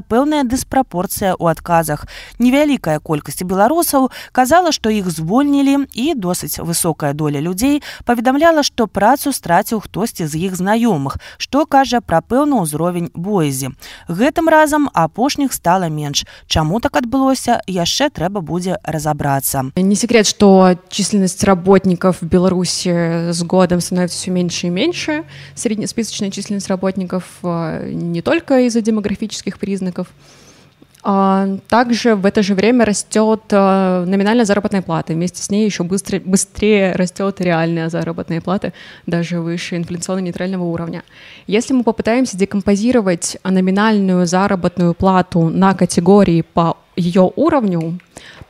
Адзначалася 0.00 0.02
пэўная 0.02 0.44
дыспрапорцыя 0.44 1.34
ў 1.36 1.50
адказах. 1.52 2.06
Невялікая 2.38 2.98
колькасць 3.00 3.42
беларусаў 3.42 4.10
казала, 4.32 4.72
што 4.72 4.90
іх 4.90 5.10
звольнілі 5.10 5.86
і 5.94 6.14
досыць 6.14 6.58
высокая 6.58 7.12
доля 7.12 7.40
людзей 7.40 7.82
паведамляла, 8.04 8.62
што 8.62 8.86
працу 8.86 9.32
страціў 9.32 9.80
хтосьці 9.80 10.26
з 10.26 10.34
іх 10.36 10.56
знаёмых, 10.56 11.18
што 11.38 11.66
кажа 11.66 12.00
пра 12.00 12.20
пэўны 12.20 12.62
ўзровень 12.64 13.10
боязі. 13.14 13.76
Гэтым 14.08 14.48
разам 14.48 14.90
апошніх 14.94 15.52
стала 15.52 15.88
менш. 15.88 16.24
Чаму 16.46 16.80
так 16.80 16.96
адбылося, 16.96 17.60
яшчэ 17.66 18.10
трэба 18.10 18.40
будзе 18.40 18.78
разабрацца. 18.84 19.70
Не 19.76 19.96
секрет, 19.96 20.26
что 20.26 20.76
численность 20.88 21.44
работников 21.44 22.20
в 22.20 22.26
Беларуси 22.26 23.30
с 23.30 23.42
годом 23.42 23.80
становится 23.80 24.18
все 24.18 24.30
меньше 24.30 24.66
и 24.66 24.70
меньше. 24.70 25.24
Среднесписочная 25.54 26.30
численность 26.30 26.68
работников 26.68 27.24
э, 27.42 27.90
не 27.92 28.22
только 28.22 28.66
из-за 28.66 28.80
демографических 28.80 29.58
признаков, 29.58 29.89
а 31.02 31.48
также 31.68 32.14
в 32.14 32.26
это 32.26 32.42
же 32.42 32.54
время 32.54 32.84
растет 32.84 33.40
э, 33.50 34.04
номинальная 34.06 34.44
заработная 34.44 34.82
плата. 34.82 35.14
Вместе 35.14 35.42
с 35.42 35.50
ней 35.50 35.64
еще 35.64 35.82
быстро, 35.82 36.20
быстрее 36.20 36.92
растет 36.92 37.40
реальная 37.40 37.88
заработная 37.88 38.40
плата, 38.42 38.74
даже 39.06 39.40
выше 39.40 39.76
инфляционно-нейтрального 39.76 40.64
уровня. 40.64 41.02
Если 41.46 41.72
мы 41.72 41.84
попытаемся 41.84 42.36
декомпозировать 42.36 43.38
номинальную 43.44 44.26
заработную 44.26 44.92
плату 44.92 45.48
на 45.48 45.74
категории 45.74 46.42
по 46.42 46.76
ее 46.96 47.32
уровню, 47.34 47.98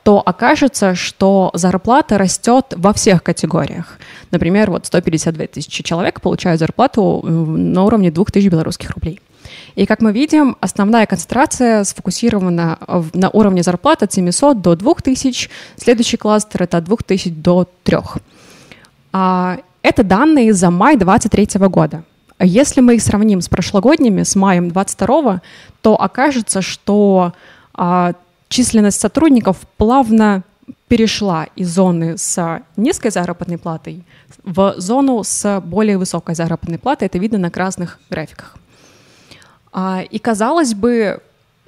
то 0.02 0.20
окажется, 0.24 0.94
что 0.94 1.50
зарплата 1.54 2.18
растет 2.18 2.74
во 2.76 2.92
всех 2.92 3.22
категориях. 3.22 3.98
Например, 4.30 4.70
вот 4.70 4.86
152 4.86 5.46
тысячи 5.46 5.82
человек 5.82 6.20
получают 6.20 6.60
зарплату 6.60 7.22
на 7.22 7.84
уровне 7.84 8.10
2000 8.10 8.48
белорусских 8.48 8.90
рублей. 8.90 9.20
И 9.74 9.86
как 9.86 10.00
мы 10.00 10.12
видим, 10.12 10.56
основная 10.60 11.06
концентрация 11.06 11.84
сфокусирована 11.84 12.78
на 13.14 13.30
уровне 13.30 13.62
зарплат 13.62 14.02
от 14.02 14.12
700 14.12 14.60
до 14.60 14.76
2000. 14.76 15.50
Следующий 15.76 16.16
кластер— 16.16 16.62
это 16.64 16.78
от 16.78 16.84
2000 16.84 17.30
до 17.30 17.68
3. 17.82 17.98
А 19.12 19.58
это 19.82 20.04
данные 20.04 20.52
за 20.52 20.70
май 20.70 20.96
2023 20.96 21.68
года. 21.68 22.04
Если 22.38 22.80
мы 22.80 22.94
их 22.94 23.02
сравним 23.02 23.40
с 23.40 23.48
прошлогодними, 23.48 24.22
с 24.22 24.34
маем 24.34 24.70
22 24.70 25.42
то 25.82 26.00
окажется, 26.00 26.62
что 26.62 27.32
а, 27.74 28.12
численность 28.48 29.00
сотрудников 29.00 29.58
плавно 29.76 30.42
перешла 30.90 31.46
из 31.54 31.72
зоны 31.72 32.18
с 32.18 32.62
низкой 32.76 33.12
заработной 33.12 33.58
платой 33.58 34.02
в 34.42 34.74
зону 34.78 35.22
с 35.22 35.60
более 35.60 35.96
высокой 35.96 36.34
заработной 36.34 36.78
платой. 36.78 37.06
Это 37.06 37.16
видно 37.18 37.38
на 37.38 37.48
красных 37.48 38.00
графиках. 38.10 38.56
А, 39.72 40.02
и 40.02 40.18
казалось 40.18 40.74
бы, 40.74 41.22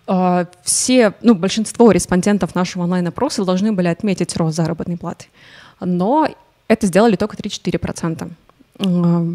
а, 0.08 0.46
все, 0.64 1.14
ну, 1.22 1.36
большинство 1.36 1.92
респондентов 1.92 2.56
нашего 2.56 2.82
онлайн-опроса 2.82 3.44
должны 3.44 3.70
были 3.70 3.86
отметить 3.86 4.36
рост 4.36 4.56
заработной 4.56 4.96
платы. 4.96 5.26
Но 5.78 6.28
это 6.66 6.88
сделали 6.88 7.14
только 7.14 7.36
3-4%. 7.36 8.28
А, 8.80 9.26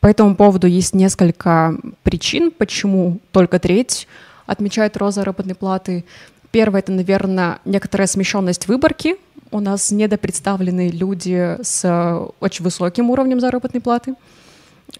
по 0.00 0.06
этому 0.06 0.36
поводу 0.36 0.66
есть 0.66 0.94
несколько 0.94 1.76
причин, 2.02 2.50
почему 2.50 3.20
только 3.30 3.58
треть 3.58 4.08
отмечает 4.46 4.96
рост 4.96 5.16
заработной 5.16 5.54
платы. 5.54 6.06
Первое— 6.50 6.80
это, 6.80 6.92
наверное, 6.92 7.58
некоторая 7.66 8.06
смещенность 8.06 8.68
выборки. 8.68 9.16
У 9.54 9.60
нас 9.60 9.92
недопредставлены 9.92 10.88
люди 10.88 11.58
с 11.62 12.28
очень 12.40 12.64
высоким 12.64 13.10
уровнем 13.10 13.38
заработной 13.38 13.80
платы 13.80 14.16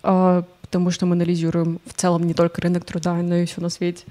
потому 0.00 0.90
что 0.90 1.06
мы 1.06 1.12
анализируем 1.14 1.80
в 1.86 1.94
целом 1.94 2.24
не 2.24 2.34
только 2.34 2.60
рынок 2.60 2.84
труда, 2.84 3.14
но 3.14 3.36
и 3.36 3.46
все 3.46 3.60
на 3.60 3.68
свете. 3.68 4.04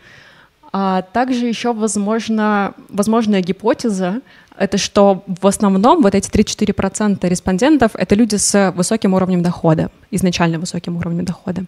А 0.71 1.01
также 1.01 1.45
еще 1.45 1.73
возможно, 1.73 2.73
возможная 2.88 3.41
гипотеза, 3.41 4.21
это 4.58 4.77
что 4.77 5.23
в 5.27 5.45
основном 5.45 6.01
вот 6.01 6.15
эти 6.15 6.29
3-4% 6.29 7.27
респондентов— 7.27 7.91
это 7.95 8.15
люди 8.15 8.38
с 8.38 8.71
высоким 8.71 9.13
уровнем 9.13 9.43
дохода, 9.43 9.91
изначально 10.10 10.58
высоким 10.58 10.95
уровнем 10.95 11.25
дохода. 11.25 11.65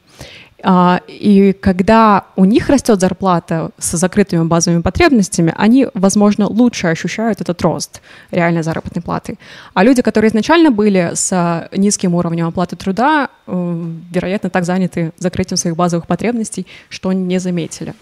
А, 0.67 0.99
и 1.08 1.54
когда 1.54 2.25
у 2.36 2.43
них 2.43 2.69
растет 2.69 2.99
зарплата 2.99 3.69
с 3.78 3.95
закрытыми 3.95 4.45
базовыми 4.45 4.82
потребностями, 4.82 5.54
они, 5.56 5.88
возможно, 5.93 6.47
лучше 6.47 6.88
ощущают 6.88 7.39
этот 7.39 7.62
рост 7.62 8.01
реальной 8.32 8.63
заработной 8.63 9.04
платы. 9.04 9.38
А 9.75 9.84
люди, 9.84 10.01
которые 10.01 10.30
изначально 10.30 10.71
были 10.71 11.12
с 11.13 11.69
низким 11.71 12.15
уровнем 12.15 12.47
оплаты 12.47 12.75
труда, 12.75 13.30
э, 13.45 13.86
вероятно, 14.12 14.49
так 14.49 14.65
заняты 14.65 15.12
закрытием 15.19 15.58
своих 15.58 15.75
базовых 15.75 16.08
потребностей, 16.08 16.65
что 16.89 17.13
не 17.13 17.38
заметили. 17.38 17.93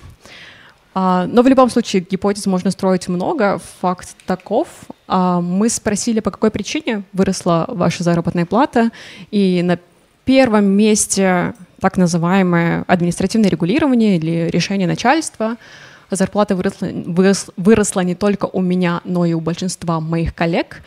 А, 0.93 1.27
но 1.27 1.41
в 1.41 1.47
любом 1.47 1.69
случае 1.69 2.05
гипотез 2.09 2.45
можно 2.45 2.71
строить 2.71 3.09
много. 3.09 3.59
Факт 3.81 4.15
таков. 4.25 4.69
А, 5.09 5.41
мы 5.41 5.67
спросили, 5.67 6.21
по 6.21 6.31
какой 6.31 6.49
причине 6.49 7.03
выросла 7.11 7.65
ваша 7.67 8.03
заработная 8.03 8.45
плата, 8.45 8.91
и 9.31 9.61
на 9.63 9.77
первом 10.23 10.63
месте 10.63 11.53
так 11.83 11.97
называемое 11.97 12.85
административное 12.87 13.49
регулирование 13.49 14.15
или 14.15 14.49
решение 14.49 14.87
начальства. 14.87 15.57
Зарплата 16.09 16.55
выросла, 16.55 16.87
вырос, 16.93 17.47
выросла 17.57 17.99
не 17.99 18.15
только 18.15 18.45
у 18.45 18.61
меня, 18.61 19.01
но 19.03 19.25
и 19.25 19.33
у 19.33 19.41
большинства 19.41 19.99
моих 19.99 20.33
коллег. 20.33 20.81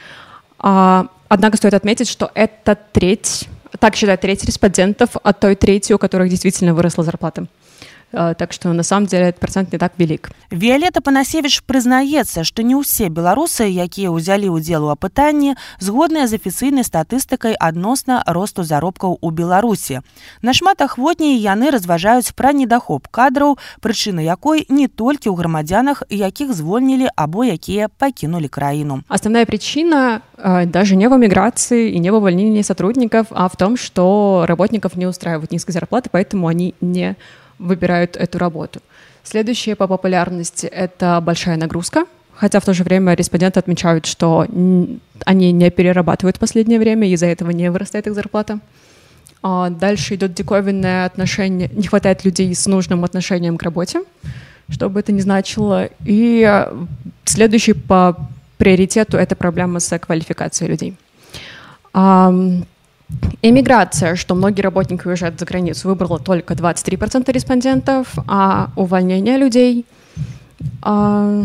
А, 0.58 1.08
однако 1.28 1.58
стоит 1.58 1.74
отметить, 1.74 2.08
что 2.08 2.30
это 2.32 2.78
треть, 2.92 3.46
так 3.78 3.94
считает 3.94 4.22
треть 4.22 4.42
респондентов 4.46 5.10
от 5.22 5.38
той 5.38 5.54
трети, 5.54 5.92
у 5.92 5.98
которых 5.98 6.30
действительно 6.30 6.72
выросла 6.72 7.04
зарплата. 7.04 7.46
Э, 8.16 8.34
так 8.34 8.52
что 8.52 8.72
на 8.72 8.82
самом 8.82 9.06
деле 9.06 9.28
этот 9.28 9.40
процент 9.40 9.72
не 9.72 9.78
так 9.78 9.92
велик. 9.98 10.30
Виолетта 10.50 11.02
панасевич 11.02 11.62
прызнаецца 11.64 12.44
что 12.44 12.62
не 12.62 12.74
ўсе 12.74 13.12
беларусы 13.12 13.68
якія 13.68 14.08
ўзялі 14.08 14.56
ўдзел 14.56 14.88
у 14.88 14.90
апытанні 14.94 15.60
згодныя 15.84 16.24
з 16.24 16.40
афіцыйнай 16.40 16.80
статыстыкай 16.80 17.52
адносна 17.52 18.24
росту 18.24 18.64
заробкаў 18.64 19.18
у 19.20 19.28
беларусі 19.30 20.00
нашмат 20.40 20.80
ахвотней 20.80 21.36
яны 21.36 21.68
разважаюць 21.68 22.32
пра 22.32 22.56
недахоп 22.56 23.04
кадраў 23.12 23.58
прычына 23.84 24.24
якой 24.24 24.64
не 24.72 24.88
толькі 24.88 25.28
ў 25.28 25.36
грамадзянах 25.36 26.08
якіх 26.08 26.56
звольнілі 26.56 27.12
або 27.16 27.44
якія 27.44 27.92
пакінулі 27.92 28.48
краіну 28.48 29.04
основная 29.12 29.44
причина 29.44 30.22
э, 30.38 30.64
даже 30.64 30.96
не 30.96 31.08
в 31.08 31.12
эмиграции 31.12 31.92
и 31.92 31.98
не 31.98 32.08
в 32.10 32.14
увольнении 32.14 32.62
сотрудников 32.62 33.26
а 33.30 33.48
в 33.48 33.56
том 33.56 33.76
что 33.76 34.46
работников 34.48 34.96
не 34.96 35.04
устраивают 35.04 35.52
низкой 35.52 35.72
зарплаты 35.72 36.08
поэтому 36.08 36.48
они 36.48 36.72
не 36.80 37.16
выбирают 37.58 38.16
эту 38.16 38.38
работу. 38.38 38.80
Следующее 39.22 39.74
по 39.76 39.86
популярности— 39.86 40.66
это 40.72 41.20
большая 41.20 41.56
нагрузка, 41.56 42.04
хотя 42.34 42.60
в 42.60 42.64
то 42.64 42.74
же 42.74 42.84
время 42.84 43.14
респонденты 43.14 43.58
отмечают, 43.58 44.06
что 44.06 44.46
они 45.24 45.52
не 45.52 45.70
перерабатывают 45.70 46.36
в 46.36 46.40
последнее 46.40 46.78
время, 46.78 47.08
из-за 47.08 47.26
этого 47.26 47.50
не 47.50 47.70
вырастает 47.70 48.06
их 48.06 48.14
зарплата. 48.14 48.60
А 49.42 49.70
дальше 49.70 50.14
идет 50.14 50.34
диковинное 50.34 51.06
отношение, 51.06 51.70
не 51.72 51.86
хватает 51.86 52.24
людей 52.24 52.54
с 52.54 52.66
нужным 52.66 53.04
отношением 53.04 53.56
к 53.58 53.62
работе, 53.62 54.02
что 54.68 54.88
бы 54.88 55.00
это 55.00 55.12
ни 55.12 55.20
значило. 55.20 55.88
И 56.04 56.66
следующий 57.24 57.72
по 57.72 58.16
приоритету— 58.58 59.16
это 59.18 59.36
проблема 59.36 59.80
с 59.80 59.98
квалификацией 59.98 60.70
людей. 60.70 60.94
Эмиграция, 63.42 64.16
что 64.16 64.34
многие 64.34 64.62
работники 64.62 65.06
уезжают 65.06 65.38
за 65.38 65.46
границу, 65.46 65.88
выбрала 65.88 66.18
только 66.18 66.54
23% 66.54 67.30
респондентов, 67.32 68.14
а 68.26 68.70
увольнение 68.74 69.36
людей 69.36 69.84
а, 70.82 71.44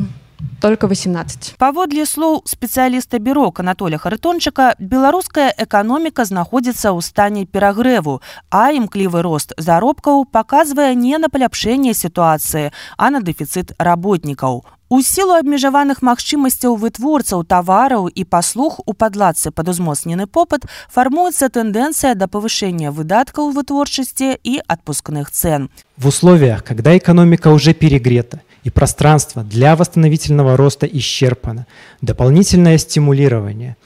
только 0.62 0.88
18 0.88 1.56
паводле 1.58 2.06
слоў 2.06 2.42
спецыяліста 2.46 3.20
бюро 3.20 3.52
анатоля 3.56 3.98
харытончыка 3.98 4.76
беларуская 4.80 5.54
эканоміка 5.58 6.26
знаходзіцца 6.26 6.92
ў 6.94 7.02
стане 7.02 7.46
перагрэву 7.46 8.22
а 8.50 8.72
імклівы 8.72 9.22
рост 9.22 9.54
заробкаў 9.58 10.26
паказвае 10.26 10.94
не 10.96 11.18
на 11.18 11.30
паляпшэнне 11.30 11.94
сітуацыі 11.94 12.70
а 12.98 13.10
на 13.10 13.22
дэфіцыт 13.22 13.74
работнікаў 13.80 14.64
У 14.92 14.98
сілу 15.08 15.38
абмежаваных 15.40 16.02
магчымасцяў 16.04 16.74
вытворцаў 16.76 17.46
тавараў 17.48 18.10
і 18.12 18.26
паслуг 18.28 18.82
у 18.84 18.92
падладцы 18.92 19.52
пад 19.56 19.72
узмоцнены 19.72 20.28
попыт 20.28 20.68
фармуецца 20.92 21.48
тэндэнцыя 21.48 22.12
да 22.20 22.28
павышэння 22.28 22.92
выдаткаў 22.92 23.56
вытворчасці 23.56 24.36
і 24.36 24.60
адпускных 24.68 25.32
цен. 25.32 25.72
В 25.96 26.12
условиях, 26.12 26.66
когда 26.66 26.98
экономика 26.98 27.56
уже 27.56 27.74
перегрета 27.74 28.44
и 28.64 28.70
пространство 28.70 29.44
для 29.44 29.76
восстановительного 29.76 30.58
роста 30.58 30.86
исчерпано, 30.86 31.66
дополнительное 32.02 32.78
стимулирование 32.78 33.78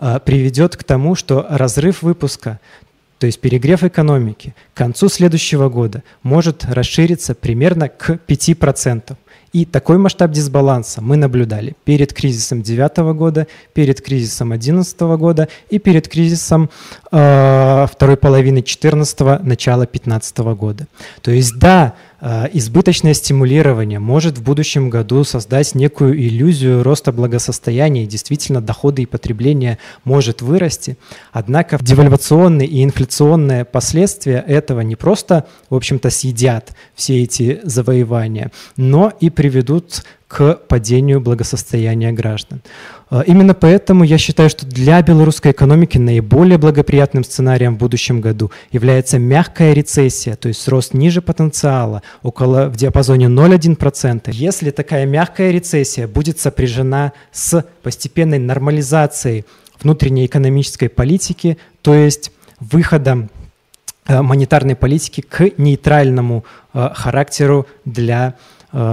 э, 0.00 0.18
приведет 0.24 0.76
к 0.76 0.84
тому, 0.84 1.14
что 1.14 1.46
разрыв 1.48 2.02
выпуска 2.02 2.58
то 3.18 3.26
есть 3.26 3.40
перегрев 3.40 3.82
экономики 3.84 4.54
к 4.74 4.76
концу 4.76 5.08
следующего 5.08 5.70
года 5.70 6.02
может 6.22 6.64
расшириться 6.64 7.34
примерно 7.34 7.88
к 7.88 8.18
5%. 8.26 9.16
И 9.54 9.64
такой 9.64 9.98
масштаб 9.98 10.32
дисбаланса 10.32 11.00
мы 11.00 11.16
наблюдали 11.16 11.76
перед 11.84 12.12
кризисом 12.12 12.62
2009 12.62 13.16
года, 13.16 13.46
перед 13.72 14.02
кризисом 14.02 14.48
2011 14.48 15.00
года 15.16 15.48
и 15.70 15.78
перед 15.78 16.08
кризисом 16.08 16.70
э, 17.12 17.86
второй 17.90 18.16
половины 18.16 18.56
2014 18.56 19.44
начала 19.44 19.84
2015 19.84 20.38
года. 20.38 20.86
То 21.22 21.30
есть 21.30 21.56
да, 21.56 21.94
избыточное 22.24 23.12
стимулирование 23.12 23.98
может 23.98 24.38
в 24.38 24.42
будущем 24.42 24.88
году 24.88 25.24
создать 25.24 25.74
некую 25.74 26.18
иллюзию 26.18 26.82
роста 26.82 27.12
благосостояния, 27.12 28.04
и 28.04 28.06
действительно 28.06 28.62
доходы 28.62 29.02
и 29.02 29.06
потребление 29.06 29.78
может 30.04 30.40
вырасти. 30.40 30.96
Однако 31.32 31.78
девальвационные 31.80 32.66
и 32.66 32.82
инфляционные 32.82 33.66
последствия 33.66 34.42
этого 34.46 34.80
не 34.80 34.96
просто, 34.96 35.46
в 35.68 35.74
общем-то, 35.74 36.08
съедят 36.08 36.74
все 36.94 37.22
эти 37.22 37.60
завоевания, 37.64 38.50
но 38.76 39.12
и 39.20 39.28
приведут 39.28 40.02
к 40.26 40.54
падению 40.66 41.20
благосостояния 41.20 42.10
граждан. 42.12 42.62
А, 43.14 43.20
именно 43.20 43.54
поэтому 43.54 44.02
я 44.02 44.18
считаю, 44.18 44.50
что 44.50 44.66
для 44.66 45.00
белорусской 45.00 45.52
экономики 45.52 45.98
наиболее 45.98 46.58
благоприятным 46.58 47.22
сценарием 47.22 47.76
в 47.76 47.78
будущем 47.78 48.20
году 48.20 48.50
является 48.72 49.20
мягкая 49.20 49.72
рецессия, 49.72 50.34
то 50.34 50.48
есть 50.48 50.66
рост 50.66 50.94
ниже 50.94 51.22
потенциала, 51.22 52.02
около 52.24 52.66
в 52.68 52.74
диапазоне 52.74 53.26
0,1%. 53.26 54.32
Если 54.32 54.70
такая 54.72 55.06
мягкая 55.06 55.52
рецессия 55.52 56.08
будет 56.08 56.40
сопряжена 56.40 57.12
с 57.30 57.64
постепенной 57.84 58.40
нормализацией 58.40 59.44
внутренней 59.80 60.26
экономической 60.26 60.88
политики, 60.88 61.56
то 61.82 61.94
есть 61.94 62.32
выходом 62.58 63.30
э, 64.08 64.22
монетарной 64.22 64.74
политики 64.74 65.20
к 65.20 65.56
нейтральному 65.56 66.44
э, 66.72 66.88
характеру 66.92 67.68
для 67.84 68.34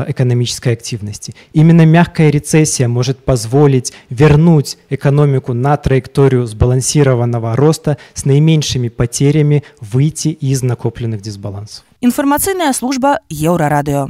экономической 0.08 0.74
активности. 0.74 1.34
Именно 1.54 1.86
мягкая 1.86 2.30
рецессия 2.30 2.88
может 2.88 3.26
позволить 3.26 3.94
вернуть 4.10 4.78
экономику 4.90 5.54
на 5.54 5.76
траекторию 5.78 6.46
сбалансированного 6.46 7.56
роста 7.56 7.98
с 8.14 8.26
наименьшими 8.26 8.90
потерями 8.90 9.64
выйти 9.80 10.30
из 10.30 10.62
накопленных 10.62 11.22
дисбалансов. 11.22 11.84
Информационная 12.02 12.74
служба 12.74 13.20
Еврорадио. 13.30 14.10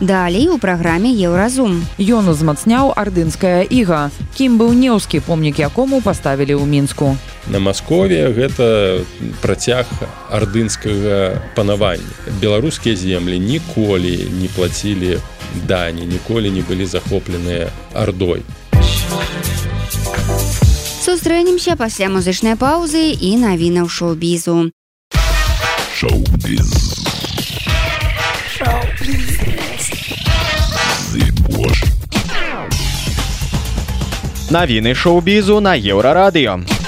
Далей 0.00 0.48
у 0.48 0.58
праграме 0.58 1.10
еўразум. 1.14 1.86
Ён 1.98 2.28
узмацняў 2.28 2.90
ардынская 2.98 3.62
іга. 3.62 4.10
Кім 4.34 4.58
быў 4.58 4.74
неўскі 4.74 5.20
помнік 5.22 5.58
якому 5.62 6.02
паставілі 6.02 6.58
ў 6.58 6.66
мінску. 6.66 7.14
На 7.46 7.62
Маскове 7.62 8.34
гэта 8.34 9.04
працяг 9.38 9.86
ардынскага 10.30 11.38
панавання. 11.54 12.10
Беларускія 12.42 12.96
землі 12.96 13.38
ніколі 13.38 14.28
не 14.34 14.48
плацілі 14.48 15.22
дані, 15.68 16.02
ніколі 16.10 16.50
не 16.50 16.62
былі 16.66 16.86
захопленыя 16.86 17.70
ардой. 17.94 18.42
Сустрэнемся 21.04 21.76
пасля 21.76 22.08
музычнай 22.08 22.58
паўзы 22.58 23.12
і 23.12 23.36
навінаў 23.36 23.86
шоу-бізу. 23.92 24.72
Шоу-біз. 25.94 27.03
Навіны 34.54 34.94
шоу-бізу 34.94 35.60
на 35.60 35.74
еўрарадыё 35.74 36.83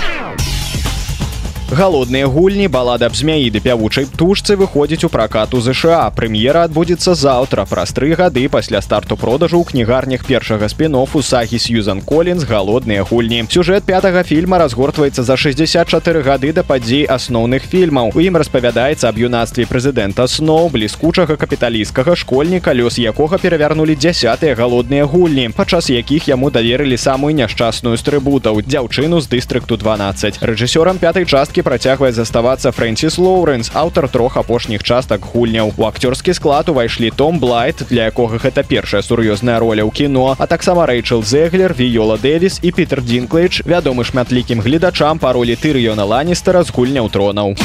галодныя 1.71 2.27
гульні 2.27 2.69
балада 2.69 3.09
б 3.11 3.17
змяі 3.19 3.51
ды 3.51 3.59
пявучай 3.59 4.07
птушцы 4.07 4.55
выходзіць 4.55 5.03
у 5.03 5.11
пракат 5.11 5.51
у 5.51 5.59
ЗША 5.61 6.07
прэм'ера 6.15 6.63
адбудзецца 6.71 7.15
заўтра 7.19 7.67
праз 7.67 7.91
тры 7.91 8.15
гады 8.15 8.47
пасля 8.49 8.79
старту 8.81 9.17
продажу 9.19 9.59
ў 9.59 9.67
кнігарнях 9.67 10.23
першага 10.23 10.71
спін-офу 10.71 11.23
сагі 11.27 11.59
сьюзан 11.59 12.07
колінс 12.07 12.47
галодныя 12.47 13.03
гульні 13.03 13.51
сюжэт 13.51 13.83
пятага 13.83 14.23
фільма 14.23 14.63
разгортваецца 14.63 15.27
за 15.27 15.37
64 15.37 16.23
гады 16.23 16.53
да 16.55 16.63
падзей 16.63 17.03
асноўных 17.03 17.67
фільмаў. 17.67 18.15
У 18.15 18.23
ім 18.23 18.39
распавядаецца 18.39 19.11
аб 19.11 19.19
юнацтве 19.19 19.67
прэзідэнта 19.67 20.31
сноў 20.31 20.71
бліскучага 20.71 21.35
капіталісцкага 21.35 22.15
школьніка 22.15 22.79
лёс 22.79 22.95
якога 23.03 23.43
перавярнулі 23.43 23.99
дзясятыя 23.99 24.55
галодныя 24.55 25.03
гульні 25.03 25.51
падчас 25.51 25.91
якіх 25.91 26.31
яму 26.31 26.55
даверылі 26.55 26.95
самую 26.95 27.35
няшчасную 27.35 27.99
з 27.99 28.07
трыбутаў 28.07 28.63
дзяўчыну 28.63 29.19
з 29.19 29.27
дыстрыкту 29.35 29.75
12 29.75 30.39
рэжысёрам 30.47 31.03
пятай 31.03 31.27
часткі 31.27 31.56
беларускі 31.57 31.63
працягвае 31.63 32.13
заставацца 32.13 32.71
фрэнсіс 32.71 33.17
лоуренс 33.17 33.71
аўтар 33.73 34.09
трох 34.13 34.37
апошніх 34.37 34.83
частак 34.83 35.25
гульняў. 35.25 35.73
У 35.77 35.89
акцёрскі 35.89 36.35
склад 36.35 36.69
увайшлі 36.69 37.11
том 37.17 37.41
блайт 37.41 37.81
для 37.89 38.13
якога 38.13 38.37
гэта 38.37 38.61
першая 38.61 39.01
сур'ёзная 39.01 39.59
роля 39.59 39.89
ў 39.89 39.91
кіно 39.91 40.37
а 40.37 40.47
таксама 40.47 40.85
рэйчел 40.85 41.25
зеглер 41.25 41.73
віёла 41.73 42.21
дэвіс 42.21 42.61
і 42.61 42.73
питер 42.77 43.01
динклейдж 43.01 43.65
вядомы 43.65 44.05
шматлікім 44.05 44.61
гледачам 44.61 45.19
па 45.19 45.33
ролі 45.33 45.57
тырыёна 45.57 46.05
ланістера 46.05 46.61
з 46.61 46.71
гульняў 46.77 47.09
тронаў 47.09 47.57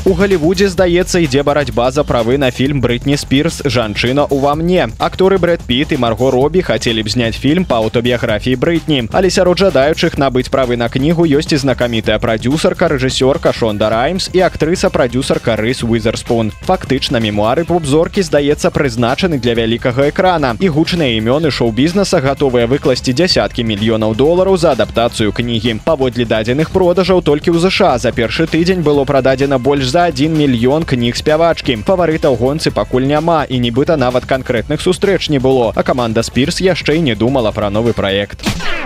У 0.00 0.14
Галівудзе, 0.16 0.64
здаецца, 0.72 1.20
ідзе 1.20 1.42
барацьба 1.44 1.90
за 1.92 2.00
правы 2.08 2.38
на 2.40 2.48
фільм 2.50 2.80
Брытні 2.80 3.20
Спірс 3.20 3.60
жанчына 3.68 4.24
ува 4.32 4.54
мне. 4.56 4.88
Акторы 4.96 5.36
Брэд 5.36 5.60
Піт 5.68 5.92
і 5.92 5.98
Марго 6.00 6.30
Робі 6.32 6.62
хацелі 6.64 7.04
б 7.04 7.10
зняць 7.12 7.36
фільм 7.36 7.68
па 7.68 7.84
аўтабіяграфіі 7.84 8.56
брытні. 8.56 9.12
Але 9.12 9.28
сярод 9.28 9.60
жадаючых 9.60 10.16
набыць 10.16 10.48
правы 10.48 10.80
на 10.80 10.88
кнігу 10.88 11.28
ёсць 11.28 11.52
і 11.52 11.60
знакамітая 11.60 12.16
прадюсарка, 12.16 12.88
рэжысёрка 12.88 13.52
Шонда 13.52 13.90
Раймс 13.92 14.30
і 14.32 14.40
актрыса 14.40 14.88
прадюсарка 14.88 15.60
Рыс 15.60 15.84
Уизерспун. 15.84 16.48
Фактычна 16.64 17.20
мемуары 17.20 17.68
поп-зоркі 17.68 18.24
здаецца 18.24 18.72
прызначаны 18.72 19.36
для 19.36 19.52
вялікага 19.52 20.08
экрана. 20.08 20.56
І 20.64 20.72
гучныя 20.72 21.20
імёны 21.20 21.52
шоу-бізнеса 21.52 22.24
гатовыя 22.24 22.64
выкласці 22.64 23.12
дзясяткі 23.12 23.68
мільёнаў 23.68 24.16
долараў 24.16 24.56
за 24.56 24.72
адаптацыю 24.72 25.28
кнігі. 25.28 25.84
Паводле 25.84 26.24
дадзеных 26.24 26.72
продажаў 26.72 27.20
толькі 27.20 27.52
ў 27.52 27.60
ЗША 27.68 28.00
за 28.00 28.16
першы 28.16 28.48
тыдзень 28.48 28.80
было 28.80 29.04
прададзена 29.04 29.60
больш 29.60 29.89
за 29.90 30.06
1 30.06 30.32
мільён 30.38 30.86
кніг 30.86 31.18
спявачкі. 31.18 31.82
Фаварыта 31.82 32.30
ў 32.30 32.38
гонцы 32.38 32.70
пакуль 32.70 33.10
няма 33.10 33.42
і 33.50 33.58
нібыта 33.58 33.98
нават 33.98 34.24
канкрэтных 34.24 34.78
сустрэч 34.78 35.28
не 35.28 35.42
было. 35.42 35.74
А 35.74 35.82
каманда 35.82 36.22
спірс 36.22 36.62
яшчэ 36.62 37.02
не 37.02 37.18
думала 37.18 37.50
пра 37.50 37.74
новы 37.74 37.92
праект. 37.92 38.46
у 38.46 38.79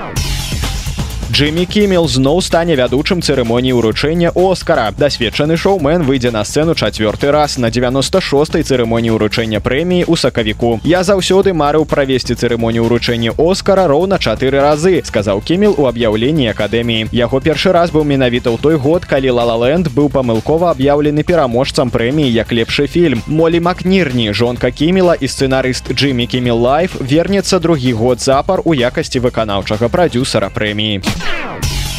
Джиммі 1.35 1.67
Кімел 1.67 2.07
зноў 2.07 2.39
стане 2.47 2.77
вядучым 2.79 3.19
цырымоніі 3.19 3.75
ўручэння 3.75 4.31
Оскара. 4.39 4.95
Дасведчаны 4.95 5.57
шоумен 5.59 6.07
выйдзе 6.07 6.31
на 6.31 6.45
сцэну 6.47 6.79
чацвёрты 6.79 7.35
раз 7.35 7.59
на 7.59 7.75
96 7.75 8.63
цырымоніі 8.63 9.19
ўручэння 9.19 9.59
прэміі 9.59 10.07
ў 10.07 10.15
сакавіку. 10.15 10.79
Я 10.87 11.03
заўсёды 11.03 11.51
марыў 11.51 11.91
правесці 11.91 12.39
цырымонію 12.39 12.87
ўручэння 12.87 13.35
Оскара 13.35 13.91
роўна 13.91 14.23
чатыры 14.23 14.63
разы, 14.63 15.03
сказаў 15.03 15.43
Кімел 15.43 15.75
у 15.75 15.91
аб'яўленні 15.91 16.55
акадэміі. 16.55 17.11
Яго 17.11 17.43
першы 17.43 17.75
раз 17.75 17.91
быў 17.91 18.07
менавіта 18.07 18.55
ў 18.55 18.63
той 18.63 18.79
год, 18.79 19.03
калі 19.03 19.35
Лалаленд 19.35 19.91
быў 19.91 20.15
памылкова 20.15 20.71
аб'яўлены 20.71 21.27
пераможцам 21.27 21.91
прэміі 21.91 22.31
як 22.31 22.55
лепшы 22.55 22.87
фільм. 22.87 23.27
Молі 23.27 23.59
Макнірні, 23.59 24.31
жонка 24.31 24.71
Кімела 24.71 25.19
і 25.19 25.27
сцэнарыст 25.27 25.99
Джиммі 25.99 26.31
Кімел 26.31 26.63
Лайф 26.63 26.95
вернецца 27.03 27.59
другі 27.59 27.91
год 27.99 28.23
запар 28.23 28.63
у 28.63 28.71
якасці 28.71 29.19
выканаўчага 29.19 29.91
прадюсара 29.91 30.47
прэміі. 30.47 31.03
Ow! 31.27 31.94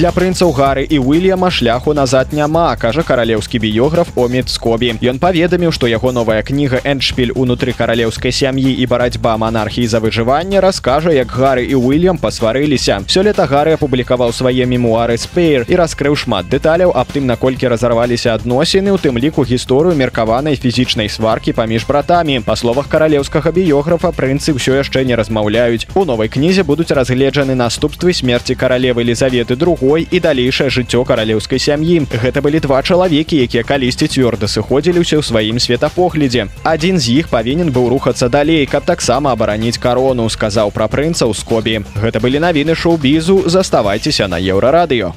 Для 0.00 0.14
прынцаў 0.16 0.54
гары 0.56 0.86
і 0.88 0.96
Уильяма 0.98 1.50
шляху 1.52 1.92
назад 1.92 2.32
няма, 2.32 2.72
кажа 2.80 3.02
каралеўскі 3.04 3.58
біёграф 3.60 4.08
Омід 4.16 4.48
Скобі. 4.48 4.96
Ён 5.04 5.18
паведаміў, 5.20 5.76
што 5.76 5.84
яго 5.92 6.08
новая 6.08 6.40
кніга 6.40 6.80
Эншпіль 6.88 7.36
унутры 7.36 7.76
каралеўскай 7.76 8.32
сям'і 8.32 8.72
і 8.72 8.86
барацьба 8.88 9.36
манархіі 9.36 9.84
за 9.84 10.00
выжыванне 10.00 10.64
раскажа, 10.64 11.12
як 11.12 11.28
гары 11.28 11.68
і 11.68 11.76
Уильям 11.76 12.16
пасварыліся. 12.16 13.04
Сёлета 13.12 13.44
гары 13.44 13.76
апублікаваў 13.76 14.32
свае 14.32 14.64
мемуары 14.64 15.18
спеер 15.20 15.68
і 15.68 15.76
раскрыў 15.76 16.16
шмат 16.16 16.48
дэталяў 16.48 16.96
аб 16.96 17.12
тым, 17.12 17.28
наколькі 17.28 17.68
разарваліся 17.68 18.32
адносіны, 18.40 18.96
у 18.96 18.96
тым 18.96 19.20
ліку 19.20 19.44
гісторыю 19.44 19.92
меркаванай 20.00 20.56
фізічнай 20.56 21.12
сваркі 21.12 21.52
паміж 21.52 21.84
братамі. 21.84 22.40
Па 22.40 22.56
словах 22.56 22.88
каралеўскага 22.88 23.52
біёграфа 23.52 24.16
прынцы 24.16 24.56
ўсё 24.56 24.80
яшчэ 24.80 25.04
не 25.04 25.12
размаўляюць. 25.12 25.92
У 25.92 26.08
новай 26.08 26.32
кнізе 26.32 26.64
будуць 26.64 26.88
разгледжаны 26.88 27.52
наступствы 27.52 28.16
смерці 28.16 28.56
каралевы 28.56 29.04
Лізаветы 29.04 29.60
другой 29.60 29.89
бой 29.90 30.06
і 30.06 30.20
далейшае 30.22 30.70
жыццё 30.70 31.02
каралеўскай 31.02 31.58
сям'і. 31.58 32.06
Гэта 32.06 32.38
былі 32.38 32.62
два 32.62 32.78
чалавекі, 32.78 33.34
якія 33.42 33.66
калісьці 33.66 34.06
цвёрда 34.06 34.46
сыходзіліся 34.46 35.18
ў 35.18 35.22
сваім 35.26 35.58
светапоглядзе. 35.58 36.46
Адзін 36.62 37.02
з 37.02 37.18
іх 37.18 37.26
павінен 37.26 37.74
быў 37.74 37.90
рухацца 37.90 38.30
далей, 38.30 38.70
каб 38.70 38.86
таксама 38.86 39.34
абараніць 39.34 39.82
карону, 39.82 40.30
сказаў 40.30 40.70
пра 40.70 40.86
прынца 40.86 41.26
ў 41.26 41.34
скобі. 41.34 41.82
Гэта 41.98 42.22
былі 42.22 42.38
навіны 42.38 42.78
шоу-бізу, 42.78 43.50
заставайцеся 43.50 44.30
на 44.30 44.38
еўрарадыё. 44.38 45.10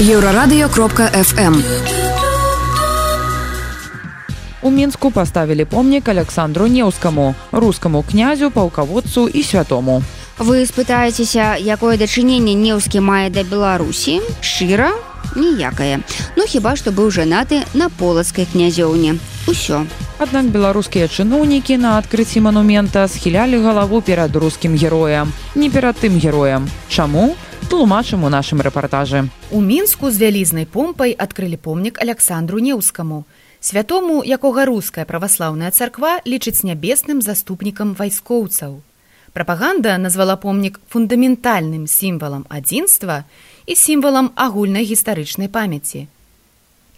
Еўрарадыё 0.00 0.72
кропка 0.72 1.12
FM. 1.12 1.60
У 4.62 4.70
мінску 4.70 5.10
паставілі 5.10 5.68
помнік 5.68 6.08
александру 6.08 6.66
неўскаму 6.72 7.34
рускаму 7.52 8.00
князю 8.00 8.50
паўкаводцу 8.50 9.28
і 9.28 9.42
святому 9.42 10.00
Вы 10.38 10.66
спытаецеся, 10.66 11.58
якое 11.58 11.98
дачыненне 11.98 12.54
неўскі 12.54 13.02
мае 13.02 13.26
да 13.34 13.42
Беларусі, 13.42 14.20
шчыра, 14.38 14.92
ніякае. 15.34 15.98
Ну 16.38 16.46
хіба 16.46 16.76
што 16.78 16.94
быў 16.94 17.10
жанаты 17.10 17.66
на 17.74 17.90
полацкай 17.90 18.46
князёўне. 18.46 19.18
Усё. 19.50 19.82
Аднак 20.18 20.46
беларускія 20.54 21.10
чыноўнікі 21.10 21.78
на 21.82 21.98
адкрыцці 21.98 22.38
манумента 22.46 23.08
схілялі 23.08 23.58
галаву 23.66 24.00
перад 24.00 24.36
рускім 24.36 24.78
героем, 24.78 25.34
не 25.54 25.70
перад 25.70 25.98
тым 25.98 26.18
героем. 26.22 26.70
Чаму? 26.88 27.34
тлумачым 27.68 28.24
у 28.24 28.28
нашым 28.32 28.62
рэпартажы. 28.64 29.28
У 29.50 29.60
мінску 29.60 30.10
з 30.10 30.22
вялізнай 30.22 30.64
помпай 30.64 31.12
адкрылі 31.12 31.58
помнік 31.60 32.00
Александру 32.00 32.58
Неўскаму. 32.58 33.24
Святому, 33.60 34.22
якога 34.24 34.64
руская 34.64 35.04
праваслаўная 35.04 35.70
царква 35.70 36.22
лічыць 36.24 36.64
нябесным 36.64 37.20
заступнікам 37.20 37.92
вайскоўцаў. 37.98 38.80
Прапаганда 39.38 39.98
назвала 39.98 40.34
помнік 40.34 40.80
фундаментальным 40.90 41.86
сімвалам 41.86 42.42
адзінства 42.50 43.22
і 43.70 43.74
сімвалам 43.78 44.34
агульнай 44.34 44.82
гістарычнай 44.82 45.46
памяці. 45.46 46.00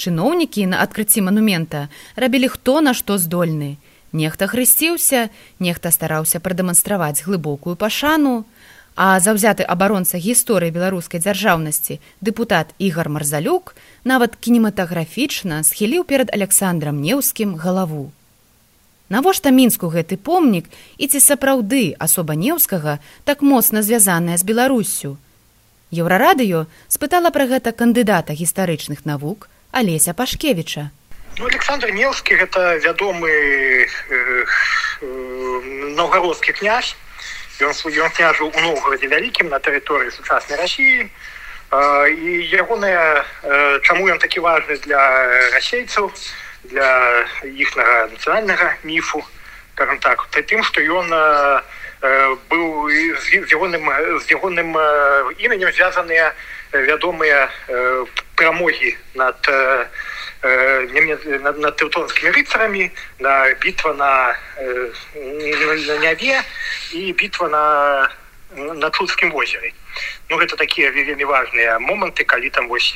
Чыноўнікі 0.00 0.64
на 0.72 0.81
адкрыцці 0.81 1.20
манумента 1.20 1.83
рабілі 2.16 2.48
хто 2.48 2.81
на 2.81 2.94
што 2.96 3.18
здольны. 3.20 3.76
Нехта 4.16 4.48
хрысціўся, 4.48 5.29
нехта 5.61 5.92
стараўся 5.92 6.40
прадэманстраваць 6.40 7.20
глыбокую 7.29 7.76
пашану, 7.76 8.48
а 8.96 9.20
заўзяты 9.20 9.68
абаронца 9.68 10.16
гісторыі 10.16 10.72
беларускай 10.72 11.20
дзяржаўнасці 11.20 12.00
дэпутат 12.24 12.72
Ігар 12.81 13.12
Марзалюк 13.12 13.76
нават 14.09 14.40
кінематаграфічна 14.40 15.61
схіліў 15.61 16.09
перад 16.09 16.33
Александром 16.33 17.05
Неўскім 17.05 17.61
галаву. 17.61 18.09
Навошта 19.11 19.51
мінску 19.51 19.90
гэты 19.90 20.14
помнік 20.14 20.70
і 20.96 21.07
ці 21.11 21.18
сапраўды 21.18 21.99
асоба 21.99 22.38
неўскага 22.38 23.03
так 23.27 23.42
моцна 23.42 23.83
звязаная 23.83 24.38
з 24.38 24.46
беларусю. 24.46 25.18
Еўрарадыё 25.90 26.70
спытала 26.87 27.35
пра 27.35 27.51
гэта 27.51 27.75
кандыдата 27.75 28.38
гістарычных 28.38 29.03
навук 29.03 29.51
алеся 29.75 30.14
пашкевіча. 30.14 30.94
Ну, 31.42 31.51
александр 31.51 31.90
неўскі 31.90 32.38
гэта 32.38 32.79
вядомы 32.87 33.31
э, 33.31 33.87
э, 34.14 35.07
новгородскі 35.99 36.55
князь 36.62 36.94
ён 37.59 37.75
ён 37.75 38.11
княжу 38.14 38.46
у 38.46 38.61
новгороде 38.62 39.11
вялікім 39.11 39.51
на 39.51 39.59
тэрыторыі 39.59 40.14
сучаснай 40.14 40.55
рассіі 40.55 41.11
і 41.70 42.31
ягоная 42.55 43.27
э, 43.42 43.81
чаму 43.83 44.07
ён 44.07 44.23
такі 44.23 44.38
важны 44.38 44.79
для 44.87 45.03
расейцаў 45.51 46.14
для 46.70 47.26
іхнага 47.44 48.06
нацыянальнага 48.14 48.74
міфу 48.85 49.24
так. 50.00 50.28
Тым 50.46 50.62
что 50.62 50.80
ён 50.80 51.09
э, 51.12 51.61
быў 52.50 52.90
з 52.90 53.48
ягоным 53.48 53.88
з 54.20 54.24
ягоным 54.33 54.76
іменем 55.38 55.72
звязаныя 55.72 56.33
вядомыя 56.72 57.48
прамогі 58.37 58.96
над 59.14 59.37
над, 60.42 61.59
над 61.59 61.76
тэўтонскімі 61.76 62.33
рыцарамі 62.33 62.90
на 63.20 63.52
бітва 63.61 63.92
на, 63.94 64.12
на 65.16 65.96
няве 66.00 66.40
і 66.92 67.12
бітва 67.12 67.48
на 67.48 67.64
на 68.56 68.90
чудскім 68.90 69.30
возеры 69.30 69.72
ну 70.28 70.36
гэта 70.36 70.56
такія 70.56 70.90
вельмі 70.90 71.24
важныя 71.24 71.78
моманты 71.78 72.24
калі 72.24 72.50
там 72.50 72.68
вось 72.68 72.94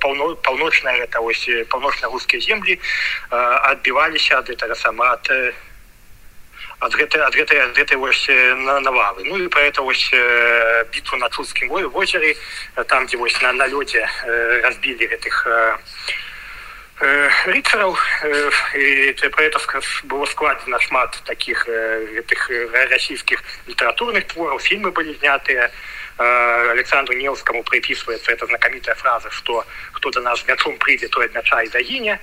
паўно 0.00 0.34
паўночная 0.42 0.96
гэта 1.04 1.20
вось 1.20 1.48
паўночна-рускія 1.68 2.40
землі 2.40 2.78
адбіваліся 3.30 4.38
ад 4.38 4.48
гэтага 4.48 4.74
сама 4.74 5.12
ад 5.18 5.28
ад 6.78 6.94
гэтай 6.94 7.20
ад 7.26 7.34
гэтай 7.34 7.58
ад 7.58 7.74
гэтай 7.74 7.98
вось 7.98 8.28
на 8.28 8.78
навалы. 8.80 9.24
Ну 9.26 9.36
і 9.36 9.48
про 9.48 9.62
это 9.62 9.82
вось 9.82 10.14
бітву 10.94 11.18
на 11.18 11.28
чудскім 11.28 11.68
возеры 11.68 12.36
там 12.86 13.06
дзе 13.06 13.16
вось 13.16 13.40
на 13.42 13.52
на 13.52 13.66
лёдзе 13.66 14.06
разбілі 14.62 15.10
гэтых 15.10 15.44
рыцараў 17.00 17.96
про 19.30 19.42
это 19.44 19.58
было 20.04 20.26
складзена 20.26 20.80
шмат 20.80 21.20
таких 21.24 21.68
гэтых 21.68 22.50
расійскіх 22.90 23.42
літаратурных 23.68 24.26
твораў 24.26 24.58
фільмы 24.58 24.90
былі 24.90 25.14
знятыя 25.20 25.70
Александру 26.18 27.14
Невскому 27.14 27.62
приписывается 27.62 28.32
эта 28.32 28.46
знакомитая 28.46 28.96
фраза, 28.96 29.30
что 29.30 29.64
кто 29.92 30.10
до 30.10 30.20
нас 30.20 30.44
мячом 30.48 30.76
придет, 30.78 31.12
то 31.12 31.20
от 31.20 31.32
мяча 31.32 31.62
и 31.62 31.68
загине. 31.68 32.18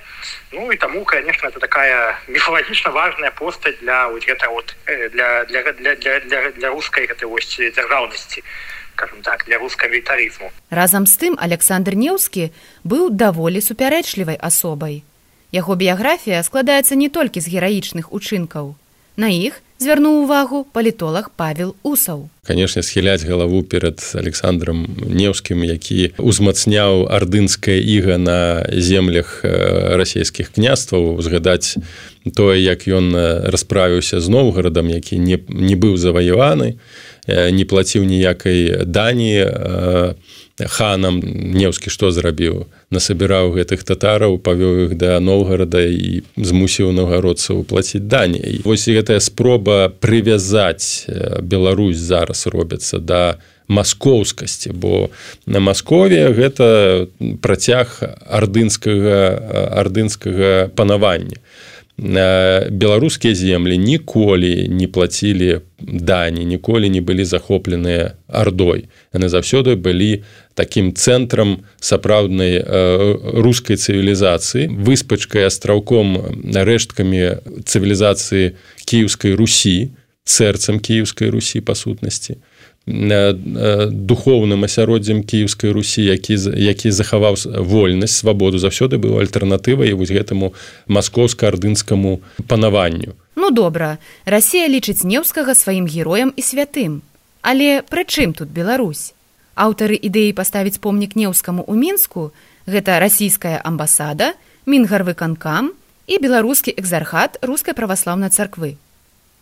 Ну 0.52 0.70
и 0.70 0.76
тому, 0.76 1.04
конечно, 1.04 1.46
это 1.46 1.58
такая 1.58 2.18
мифологично 2.26 2.90
важная 2.90 3.30
постать 3.30 3.78
для 3.80 4.08
вот 4.08 4.28
это 4.28 4.50
вот 4.50 4.76
для, 4.86 5.44
для, 5.44 5.72
для, 5.72 5.96
для, 5.96 6.20
для, 6.20 6.50
для 6.50 6.68
русской 6.68 7.06
этой 7.06 7.24
вот 7.24 7.40
державности 7.40 8.44
скажем 8.96 9.20
так 9.22 9.44
для 9.46 9.58
русского 9.58 9.90
милитаризму 9.90 10.50
разам 10.70 11.06
з 11.06 11.20
тым 11.20 11.36
александр 11.36 11.94
неўскі 11.94 12.48
быў 12.84 13.12
даволі 13.12 13.60
супярэчлівай 13.60 14.40
асобай. 14.40 15.04
Яго 15.52 15.76
біяграфія 15.76 16.42
складаецца 16.42 16.96
не 16.96 17.08
толькі 17.08 17.40
з 17.40 17.52
гераічных 17.52 18.12
учынкаў. 18.12 18.74
На 19.16 19.28
іх 19.32 19.62
звярнуў 19.80 20.24
увагу 20.24 20.64
палітолог 20.72 21.30
павел 21.36 21.76
усаў. 21.82 22.28
Конечно 22.46 22.82
схіляць 22.82 23.24
галаву 23.24 23.62
перад 23.62 24.00
александром 24.14 24.84
неўскім 25.00 25.64
які 25.64 26.12
узмацняў 26.16 27.08
ардынская 27.12 27.76
іга 27.76 28.16
на 28.16 28.64
землях 28.72 29.40
расійскіх 29.44 30.52
княстваў 30.56 31.16
узгадаць 31.20 31.76
тое 32.36 32.60
як 32.60 32.88
ён 32.88 33.12
расправіўся 33.52 34.20
з 34.20 34.28
новгарадам 34.28 34.88
які 34.88 35.20
не, 35.20 35.40
не 35.48 35.76
быў 35.76 35.96
заваяваны 35.96 36.76
не 37.26 37.64
плаціў 37.64 38.04
ніякай 38.04 38.86
дані 38.86 39.44
ханам 40.64 41.20
неўскі 41.22 41.90
што 41.92 42.10
зрабіў? 42.10 42.64
Насабіраў 42.90 43.52
гэтых 43.58 43.84
татараў 43.84 44.38
павёў 44.40 44.88
іх 44.88 44.92
да 44.96 45.20
новгарада 45.20 45.84
і 45.84 46.22
змусіў 46.38 46.94
нагародцаў 46.96 47.66
плаціць 47.68 48.06
даней 48.06 48.62
вось 48.64 48.88
гэтая 48.88 49.20
спроба 49.20 49.92
прывязаць 50.00 51.04
Беларусь 51.42 52.00
зараз 52.00 52.46
робіцца 52.46 52.98
да 52.98 53.36
маскоўскасці 53.68 54.72
бо 54.72 55.10
на 55.46 55.60
маскове 55.60 56.30
гэта 56.32 57.06
працяг 57.42 58.00
ардынскага 58.30 59.18
ардынскага 59.82 60.70
панавання 60.72 61.42
беларускія 61.98 63.34
землі 63.34 63.78
ніколі 63.78 64.68
не 64.68 64.88
плацілі 64.88 65.60
дані 65.80 66.44
ніколі 66.44 66.90
не 66.92 67.00
былі 67.00 67.24
захопленыя 67.24 68.20
ардой 68.28 68.92
яны 69.16 69.32
заўсёды 69.32 69.80
былі 69.80 70.20
таким 70.52 70.92
цэнтрам 70.92 71.64
сапраўднай 71.80 72.60
рускай 73.40 73.80
цывілізацыі 73.80 74.68
выспачкай 74.76 75.48
астраўком 75.48 76.36
рэшткамі 76.52 77.64
цывілізацыі 77.64 78.52
кіеўскай 78.84 79.32
русі 79.32 79.96
сэрцам 80.28 80.84
кіеўскай 80.84 81.32
русі 81.32 81.64
па 81.64 81.72
сутнасці 81.72 82.36
духоўным 82.86 84.62
асяроддзям 84.62 85.26
кіеўскай 85.26 85.74
русі 85.74 86.06
які 86.06 86.38
які 86.54 86.90
захаваў 86.94 87.34
вольнасць 87.66 88.14
свабоду 88.22 88.62
заўсёды 88.62 89.02
быў 89.02 89.18
альтэрнатывай 89.18 89.90
вось 89.92 90.14
гэтаму 90.14 90.54
маскоўска-ардынскаму 90.86 92.22
панаванню. 92.46 93.18
Ну 93.34 93.50
добра 93.50 93.98
Расія 94.24 94.70
лічыць 94.70 95.02
неўскага 95.02 95.58
сваім 95.58 95.90
героем 95.90 96.30
і 96.36 96.42
святым. 96.42 97.02
Але 97.42 97.82
прычым 97.82 98.34
тут 98.38 98.54
Беларусь? 98.54 99.14
Аўтары 99.58 99.98
ідэі 99.98 100.30
паставіць 100.30 100.78
помнік 100.78 101.18
неўскаму 101.18 101.66
ў 101.66 101.74
мінску 101.74 102.30
гэта 102.70 103.02
расійская 103.02 103.58
амбасада 103.66 104.38
мінгарвы 104.62 105.18
канкам 105.18 105.74
і 106.06 106.22
беларускі 106.22 106.70
экзархат 106.70 107.42
рускай 107.42 107.74
праваслаўнай 107.74 108.30
царквы. 108.30 108.78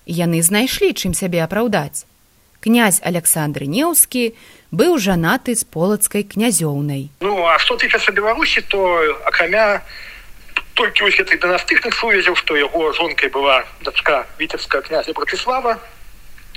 Яны 0.08 0.40
знайшлі 0.40 0.96
чым 0.96 1.12
сябе 1.12 1.44
апраўдаць 1.44 2.08
князь 2.64 3.00
александр 3.04 3.68
неўскі 3.68 4.32
быў 4.72 4.96
жанаты 4.96 5.54
з 5.54 5.68
полацкай 5.68 6.24
князёўнай 6.24 7.08
ну 7.20 7.44
а 7.44 7.58
что 7.60 7.76
тычацца 7.76 8.16
беларусі 8.16 8.64
то 8.72 8.80
акрамя 9.28 9.82
толькі 10.74 11.06
вось 11.06 11.20
этой 11.20 11.36
дынастычных 11.36 11.94
сувязяў 11.94 12.36
што 12.40 12.56
яго 12.56 12.92
жонкай 12.96 13.28
была 13.28 13.64
дачка 13.84 14.24
віцебска 14.38 14.80
князя 14.80 15.12
братыслава 15.12 15.76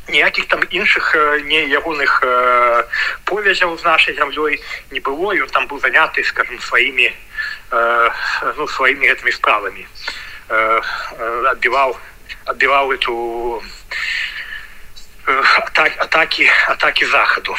ніякіх 0.08 0.48
там 0.48 0.64
іншых 0.70 1.16
не 1.46 1.68
ягоных 1.68 2.24
э, 2.24 2.84
повязяў 3.26 3.78
з 3.78 3.84
нашай 3.84 4.16
зямлёй 4.16 4.62
не 4.92 5.00
было 5.00 5.36
ён 5.36 5.50
там 5.52 5.68
быў 5.68 5.80
заняты 5.84 6.24
скажем 6.24 6.60
сваімі 6.60 7.12
э, 7.12 8.10
ну 8.58 8.68
сваімі 8.68 9.08
гэтымі 9.12 9.32
справамі. 9.32 9.84
Э, 10.50 10.80
адбіваў 11.52 11.98
адбіваў 12.46 12.92
эту 12.96 13.62
атаки 15.28 16.50
атаки 16.68 17.06
заходу 17.06 17.56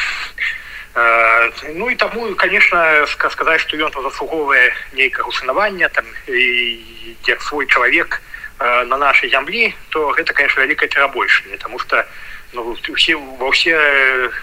ну 1.75 1.89
и 1.89 1.95
тому 1.95 2.35
конечно 2.35 3.07
сказать 3.07 3.61
что 3.61 3.77
ён 3.77 3.93
заслуговывае 3.93 4.73
нейкага 4.93 5.29
ушанавання 5.29 5.89
там 5.89 6.05
як 6.27 7.43
свой 7.43 7.67
человек 7.67 8.21
на 8.59 8.97
нашей 8.97 9.31
зямлі 9.31 9.75
то 9.91 10.11
гэта 10.11 10.33
конечно 10.33 10.61
вялікае 10.61 10.89
перабольшанне 10.89 11.57
потому 11.57 11.79
что 11.79 12.07
ну, 12.53 12.75
все 12.95 13.15
во 13.15 13.51
все 13.51 13.77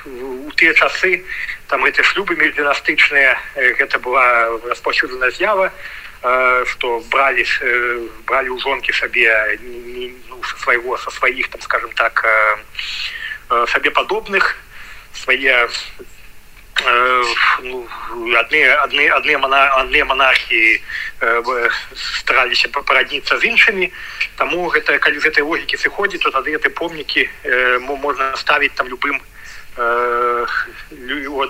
у 0.05 0.51
тыя 0.51 0.73
часы 0.73 1.25
там 1.67 1.83
эти 1.85 2.01
шлюбы 2.01 2.35
междынастычныя 2.35 3.37
гэта 3.55 3.99
была 3.99 4.59
распаўсюджана 4.69 5.31
з'ява 5.31 5.71
что 6.66 7.02
брали 7.10 7.46
брали 8.26 8.48
у 8.48 8.58
жонки 8.58 8.92
сабе 8.92 9.58
ну, 10.28 10.42
своего 10.60 10.98
со 10.98 11.10
своих 11.10 11.48
там 11.48 11.60
скажем 11.62 11.90
так 11.92 12.26
сабе 13.68 13.90
падобных 13.90 14.56
свае 15.14 15.68
ну, 17.62 17.86
адны 18.36 18.64
адны 18.68 19.08
адны 19.08 19.34
адны 19.36 20.04
монархі 20.04 20.80
стараліся 21.94 22.68
парадніцца 22.68 23.38
з 23.38 23.44
іншымі 23.44 23.92
таму 24.36 24.68
гэта 24.68 24.98
калі 24.98 25.20
з 25.20 25.24
гэтай 25.24 25.44
логікі 25.44 25.76
сыходзіць 25.76 26.22
то 26.22 26.30
тады 26.30 26.56
гэты 26.56 26.70
помнікі 26.70 27.28
можна 27.80 28.36
ставіць 28.36 28.72
там 28.76 28.88
любым 28.88 29.20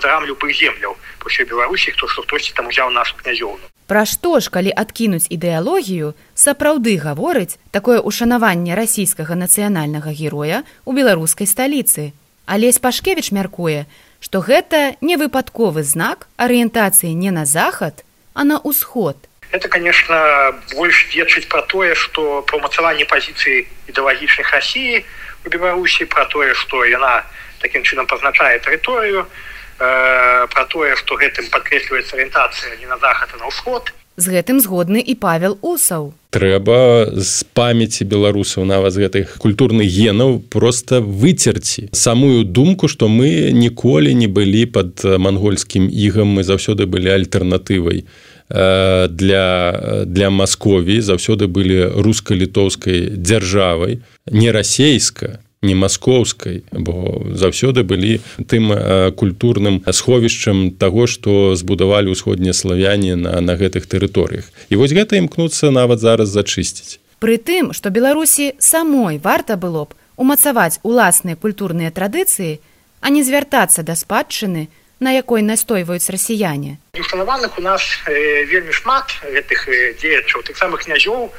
драм 0.02 0.24
любых 0.24 0.50
земляў 0.54 0.96
по 1.18 1.30
беларусі 1.44 1.90
хто 1.90 2.08
што 2.08 2.22
хтосьці 2.22 2.52
там 2.54 2.66
узяў 2.66 2.90
нашу 2.90 3.16
князёўну 3.16 3.62
Пра 3.86 4.02
што 4.02 4.40
ж 4.42 4.50
калі 4.50 4.74
адкінуць 4.74 5.30
ідэалогію 5.30 6.14
сапраўды 6.34 6.98
гаворыць 6.98 7.58
такое 7.70 8.02
ушанаванне 8.02 8.74
расійскага 8.74 9.38
нацыянальнага 9.38 10.10
героя 10.10 10.66
у 10.84 10.92
беларускай 10.92 11.46
сталіцы. 11.46 12.10
Алесь 12.46 12.82
пашкевич 12.82 13.30
мяркуе 13.30 13.86
што 14.18 14.42
гэта 14.42 14.98
не 15.00 15.14
выпадковы 15.14 15.86
знак 15.86 16.26
арыентацыі 16.36 17.14
не 17.14 17.30
на 17.30 17.46
захад 17.46 18.02
а 18.34 18.42
на 18.42 18.58
ўсход. 18.58 19.16
Это 19.52 19.68
конечно 19.68 20.52
больш 20.74 21.06
ведчыць 21.14 21.46
пра 21.46 21.62
тое 21.62 21.94
што 21.94 22.42
пра 22.42 22.58
умацаванне 22.58 23.06
пазіцыі 23.06 23.70
ідэалагічных 23.86 24.50
рассіі 24.50 25.06
у 25.46 25.48
беларусі 25.48 26.10
пра 26.10 26.26
тое 26.26 26.58
што 26.58 26.82
яна 26.82 27.22
таким 27.60 27.82
чынам 27.82 28.06
пазначае 28.06 28.58
тэрыторыю 28.58 29.26
э, 29.26 30.46
пра 30.48 30.64
тое 30.70 30.96
што 30.96 31.16
гэтым 31.16 31.50
падкрэсліваецца 31.50 32.16
арыентацыя 32.16 32.76
не 32.80 32.86
на 32.86 32.98
захад 32.98 33.30
а 33.34 33.38
на 33.38 33.46
ўсход. 33.52 33.92
З 34.16 34.32
гэтым 34.32 34.60
згодны 34.64 35.04
і 35.04 35.14
павел 35.20 35.58
усаў. 35.60 36.16
Трэба 36.32 37.12
з 37.20 37.44
памяці 37.52 38.08
беларусаў 38.08 38.64
нават 38.64 38.96
з 38.96 39.04
гэтых 39.04 39.36
культурных 39.36 39.84
генаў 39.84 40.40
просто 40.40 41.00
выцерці 41.00 41.88
самую 41.92 42.44
думку 42.44 42.88
што 42.88 43.08
мы 43.08 43.52
ніколі 43.52 44.14
не 44.14 44.28
былі 44.28 44.64
под 44.66 45.04
мангольскім 45.04 45.88
ігам 45.92 46.32
мы 46.32 46.48
заўсёды 46.48 46.88
былі 46.88 47.12
альтэрнатывай 47.12 48.08
для 48.48 50.04
для 50.06 50.30
маскові 50.30 51.00
заўсёды 51.00 51.48
былі 51.48 51.92
руска-літоўскай 52.00 53.16
дзяржавай 53.16 54.00
не 54.30 54.52
расейска 54.52 55.40
не 55.62 55.74
маскоўскай 55.74 56.62
бо 56.72 57.24
заўсёды 57.32 57.82
былі 57.82 58.20
тым 58.46 58.70
культурным 59.16 59.80
сховішчам 59.88 60.70
таго 60.70 61.06
што 61.06 61.56
збудавалі 61.56 62.12
ўсходнія 62.12 62.52
славяне 62.52 63.16
на, 63.16 63.40
на 63.40 63.56
гэтых 63.56 63.88
тэрыторыях. 63.88 64.52
І 64.68 64.76
вось 64.76 64.92
гэта 64.92 65.16
імкнуцца 65.16 65.70
нават 65.70 66.00
зараз 66.00 66.28
зачысціць. 66.28 67.00
Пры 67.18 67.40
тым 67.40 67.72
што 67.72 67.90
беларусі 67.90 68.52
самой 68.58 69.18
варта 69.18 69.56
было 69.56 69.88
б 69.88 69.96
умацаваць 70.16 70.80
уласныя 70.82 71.36
культурныя 71.36 71.90
традыцыі 71.90 72.60
а 73.00 73.08
не 73.08 73.22
звяртацца 73.22 73.82
да 73.82 73.96
спадчыны 73.96 74.68
на 75.00 75.12
якой 75.12 75.42
настойваюць 75.42 76.08
расіяне. 76.08 76.78
Устанаваных 76.98 77.58
у 77.58 77.62
нас 77.62 77.82
э, 78.08 78.44
вельмі 78.44 78.72
шмат 78.72 79.12
гэтых 79.22 79.68
э, 79.68 79.94
дзеячаў 80.00 80.42
тых 80.42 80.56
самых 80.56 80.84
князёў 80.84 81.32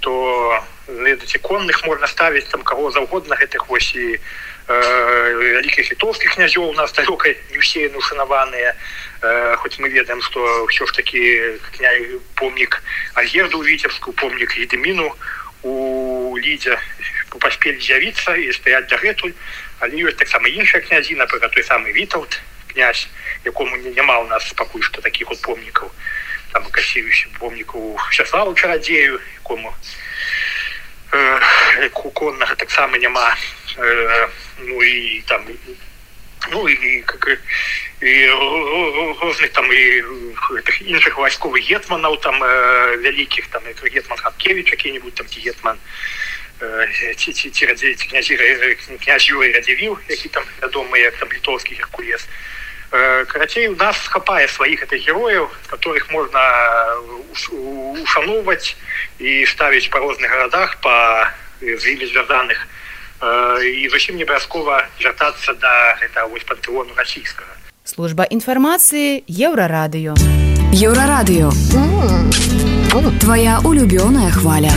то 0.00 0.62
ведаце 0.86 1.38
конных 1.38 1.84
можна 1.86 2.06
ставіць 2.06 2.48
там 2.50 2.62
кого 2.62 2.90
заўгодна 2.90 3.36
гэтых 3.36 3.68
вось 3.68 3.94
і 3.94 4.18
вялікіх 4.70 5.90
літоўскіх 5.90 6.34
князёў 6.34 6.70
у 6.70 6.74
нас 6.78 6.92
далёкай 6.94 7.36
не 7.50 7.58
ўсе 7.58 7.90
ушанаваныя 7.94 8.74
хоць 9.62 9.78
мы 9.78 9.90
ведаем 9.90 10.22
што 10.22 10.40
ўсё 10.66 10.86
ж 10.86 10.94
такі 10.94 11.22
кня 11.76 11.90
помнік 12.38 12.82
альгерду 13.14 13.62
віцебску 13.62 14.12
помнік 14.12 14.58
едеміну 14.58 15.10
у 15.62 16.38
лідзе 16.38 16.78
паспелі 17.40 17.80
з'явіцца 17.80 18.36
і 18.36 18.52
стаять 18.52 18.86
дагэтуль. 18.88 19.32
Але 19.80 19.96
ёсць 20.04 20.20
таксама 20.20 20.48
іншая 20.48 20.80
князіна 20.84 21.26
про 21.26 21.40
той 21.48 21.64
самы 21.64 21.92
віталт 21.92 22.40
князь 22.72 23.08
якому 23.44 23.76
няма 23.76 24.18
у 24.20 24.26
нас 24.28 24.52
пакуль 24.52 24.82
што 24.82 25.02
таких 25.02 25.28
вот 25.28 25.40
помнікаў 25.42 25.90
там 26.52 26.64
касіюще 26.70 27.28
помніку 27.38 27.98
чаславу 28.10 28.54
чарадзею 28.54 29.20
якому 29.34 29.74
э, 31.12 31.88
коннага 31.90 32.54
таксама 32.54 32.98
няма 32.98 33.36
э, 33.78 34.28
ну 34.58 34.82
і 34.82 35.22
там 35.26 35.44
ну 36.52 36.68
і 36.68 37.02
как 37.06 37.38
розных 39.20 39.48
там 39.52 39.72
і 39.72 40.02
іншых 40.80 41.18
вайсковых 41.18 41.62
гетманаў 41.68 42.16
там 42.20 42.42
э, 42.42 42.96
вялікіх 42.96 43.46
там 43.48 43.62
гетман 43.82 44.18
хаткевич 44.18 44.70
які-нибудь 44.70 45.14
там 45.14 45.26
ці 45.26 45.40
гетман 45.40 45.78
ці 47.16 47.32
ці 47.32 47.50
ці 47.50 47.66
радзей 47.66 47.94
князі 47.94 48.36
князь 49.04 49.30
юрый 49.30 49.52
радзівіў 49.52 49.98
які 50.08 50.28
там 50.28 50.44
вядомыя 50.60 51.04
як 51.04 51.16
там 51.16 51.28
літоўскі 51.32 51.74
геркулес 51.74 52.28
карацей 52.90 53.68
у 53.68 53.76
нас 53.76 53.96
хапае 54.08 54.48
сваіх 54.48 54.82
гэтых 54.82 55.06
герояў 55.06 55.46
которых 55.70 56.10
можна 56.10 56.42
ушаноўваць 58.02 58.74
і 59.18 59.46
ставіць 59.46 59.90
па 59.90 60.02
розных 60.02 60.30
гарадах 60.30 60.76
па 60.82 61.30
з 61.62 61.82
імі 61.94 62.06
звязаных 62.10 62.58
і 63.62 63.88
зусім 63.94 64.16
не 64.16 64.24
абавязкова 64.24 64.86
вяртацца 64.98 65.54
да 65.54 65.74
гэта 66.02 66.26
вось 66.26 66.44
пантэону 66.44 66.90
расійскага 66.98 67.54
служба 67.84 68.26
інфармацыі 68.26 69.22
еўрарадыё 69.28 70.18
еўрарадыё 70.74 71.54
твоя 73.20 73.60
улюбёная 73.62 74.30
хваля 74.30 74.74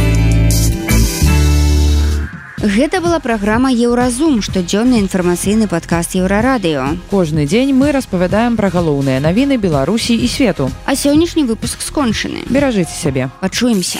Гэта 2.64 3.02
была 3.04 3.20
праграма 3.20 3.68
Еўразум, 3.76 4.40
штодзённы 4.40 4.96
інфармацыйны 5.04 5.68
падкаст 5.68 6.16
еўрарадыё. 6.16 6.96
Кожны 7.12 7.44
дзень 7.44 7.76
мы 7.76 7.92
распавядаем 7.92 8.56
пра 8.56 8.72
галоўныя 8.72 9.20
навіны 9.20 9.60
Беларусі 9.60 10.16
і 10.16 10.28
свету. 10.32 10.72
А 10.88 10.96
сённяшні 10.96 11.44
выпуск 11.44 11.84
скончаны. 11.84 12.48
Беражыце 12.48 12.96
сябе. 12.96 13.28
Пачуемся. 13.42 14.00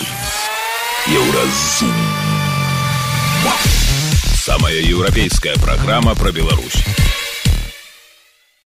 Еўразум. 1.12 1.92
Самая 4.40 4.80
еўрапейская 4.80 5.60
праграма 5.60 6.14
пра 6.14 6.32
Беларусь. 6.32 6.80